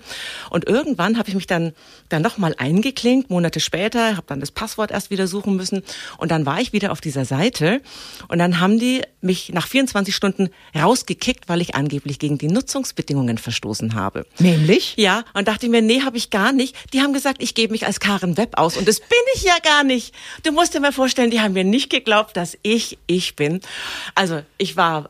Und 0.49 0.67
irgendwann 0.67 1.17
habe 1.17 1.29
ich 1.29 1.35
mich 1.35 1.47
dann 1.47 1.73
dann 2.09 2.21
noch 2.21 2.37
mal 2.37 2.55
eingeklinkt, 2.57 3.29
Monate 3.29 3.59
später, 3.59 4.15
habe 4.15 4.27
dann 4.27 4.39
das 4.39 4.51
Passwort 4.51 4.91
erst 4.91 5.09
wieder 5.09 5.27
suchen 5.27 5.55
müssen 5.55 5.83
und 6.17 6.31
dann 6.31 6.45
war 6.45 6.61
ich 6.61 6.73
wieder 6.73 6.91
auf 6.91 7.01
dieser 7.01 7.25
Seite 7.25 7.81
und 8.27 8.39
dann 8.39 8.59
haben 8.59 8.79
die 8.79 9.01
mich 9.21 9.51
nach 9.53 9.67
24 9.67 10.15
Stunden 10.15 10.49
rausgekickt, 10.75 11.49
weil 11.49 11.61
ich 11.61 11.75
angeblich 11.75 12.19
gegen 12.19 12.37
die 12.37 12.47
Nutzungsbedingungen 12.47 13.37
verstoßen 13.37 13.95
habe. 13.95 14.25
Nämlich? 14.39 14.95
Ja, 14.97 15.23
und 15.33 15.47
dachte 15.47 15.65
ich 15.65 15.71
mir, 15.71 15.81
nee, 15.81 16.01
habe 16.01 16.17
ich 16.17 16.29
gar 16.29 16.51
nicht. 16.51 16.75
Die 16.93 17.01
haben 17.01 17.13
gesagt, 17.13 17.41
ich 17.41 17.55
gebe 17.55 17.71
mich 17.71 17.85
als 17.85 17.99
Karen 17.99 18.37
Webb 18.37 18.57
aus 18.57 18.77
und 18.77 18.87
das 18.87 18.99
bin 18.99 19.09
ich 19.35 19.43
ja 19.43 19.57
gar 19.63 19.83
nicht. 19.83 20.13
Du 20.43 20.51
musst 20.51 20.73
dir 20.73 20.79
mal 20.79 20.91
vorstellen, 20.91 21.31
die 21.31 21.41
haben 21.41 21.53
mir 21.53 21.63
nicht 21.63 21.89
geglaubt, 21.89 22.37
dass 22.37 22.57
ich 22.61 22.97
ich 23.07 23.35
bin. 23.35 23.61
Also 24.15 24.41
ich 24.57 24.77
war 24.77 25.09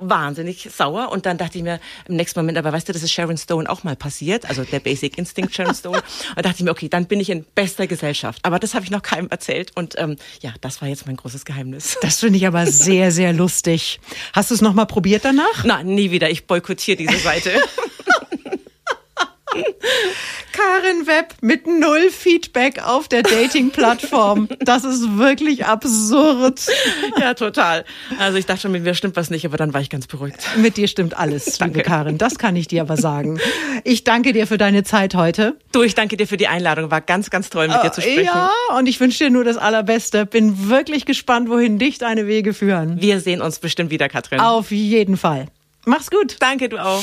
wahnsinnig 0.00 0.68
sauer 0.74 1.10
und 1.12 1.26
dann 1.26 1.38
dachte 1.38 1.58
ich 1.58 1.64
mir 1.64 1.78
im 2.08 2.16
nächsten 2.16 2.40
Moment, 2.40 2.58
aber 2.58 2.72
weißt 2.72 2.88
du, 2.88 2.92
das 2.92 3.02
ist 3.02 3.12
Sharon 3.12 3.36
Stone 3.36 3.68
auch 3.68 3.84
mal 3.84 3.96
passiert, 3.96 4.48
also 4.48 4.64
der 4.64 4.80
Basic 4.80 5.18
Instinct 5.18 5.54
Sharon 5.54 5.74
Stone 5.74 6.02
und 6.36 6.44
dachte 6.44 6.56
ich 6.58 6.64
mir, 6.64 6.70
okay, 6.70 6.88
dann 6.88 7.06
bin 7.06 7.20
ich 7.20 7.30
in 7.30 7.44
bester 7.54 7.86
Gesellschaft. 7.86 8.40
Aber 8.44 8.58
das 8.58 8.74
habe 8.74 8.84
ich 8.84 8.90
noch 8.90 9.02
keinem 9.02 9.28
erzählt 9.28 9.72
und 9.76 9.98
ähm, 9.98 10.16
ja, 10.40 10.54
das 10.60 10.80
war 10.80 10.88
jetzt 10.88 11.06
mein 11.06 11.16
großes 11.16 11.44
Geheimnis. 11.44 11.98
Das 12.00 12.20
finde 12.20 12.38
ich 12.38 12.46
aber 12.46 12.66
sehr, 12.66 13.12
sehr 13.12 13.32
lustig. 13.32 14.00
Hast 14.32 14.50
du 14.50 14.54
es 14.54 14.60
noch 14.60 14.74
mal 14.74 14.86
probiert 14.86 15.24
danach? 15.24 15.64
Nein, 15.64 15.86
nie 15.86 16.10
wieder. 16.10 16.30
Ich 16.30 16.46
boykottiere 16.46 16.96
diese 16.96 17.18
Seite. 17.18 17.52
Karin 20.60 21.06
Webb 21.06 21.34
mit 21.40 21.66
null 21.66 22.10
Feedback 22.10 22.82
auf 22.84 23.08
der 23.08 23.22
Dating-Plattform. 23.22 24.48
Das 24.60 24.84
ist 24.84 25.16
wirklich 25.16 25.64
absurd. 25.64 26.60
Ja, 27.18 27.34
total. 27.34 27.84
Also 28.18 28.36
ich 28.36 28.46
dachte 28.46 28.62
schon, 28.62 28.72
mit 28.72 28.82
mir 28.82 28.94
stimmt 28.94 29.16
was 29.16 29.30
nicht, 29.30 29.46
aber 29.46 29.56
dann 29.56 29.72
war 29.72 29.80
ich 29.80 29.88
ganz 29.90 30.06
beruhigt. 30.06 30.36
Mit 30.56 30.76
dir 30.76 30.88
stimmt 30.88 31.16
alles, 31.16 31.58
liebe 31.60 31.80
Karin. 31.82 32.18
Das 32.18 32.38
kann 32.38 32.56
ich 32.56 32.68
dir 32.68 32.82
aber 32.82 32.96
sagen. 32.96 33.40
Ich 33.84 34.04
danke 34.04 34.32
dir 34.32 34.46
für 34.46 34.58
deine 34.58 34.84
Zeit 34.84 35.14
heute. 35.14 35.56
Du, 35.72 35.82
ich 35.82 35.94
danke 35.94 36.16
dir 36.16 36.26
für 36.26 36.36
die 36.36 36.48
Einladung. 36.48 36.90
War 36.90 37.00
ganz, 37.00 37.30
ganz 37.30 37.48
toll, 37.48 37.68
mit 37.68 37.82
dir 37.82 37.92
zu 37.92 38.02
sprechen. 38.02 38.24
Ja, 38.24 38.50
und 38.76 38.86
ich 38.86 39.00
wünsche 39.00 39.24
dir 39.24 39.30
nur 39.30 39.44
das 39.44 39.56
Allerbeste. 39.56 40.26
Bin 40.26 40.68
wirklich 40.68 41.06
gespannt, 41.06 41.48
wohin 41.48 41.78
dich 41.78 41.98
deine 41.98 42.26
Wege 42.26 42.52
führen. 42.52 43.00
Wir 43.00 43.20
sehen 43.20 43.40
uns 43.40 43.60
bestimmt 43.60 43.90
wieder, 43.90 44.08
Katrin. 44.08 44.40
Auf 44.40 44.70
jeden 44.70 45.16
Fall. 45.16 45.46
Mach's 45.86 46.10
gut. 46.10 46.36
Danke, 46.40 46.68
du 46.68 46.78
auch. 46.78 47.02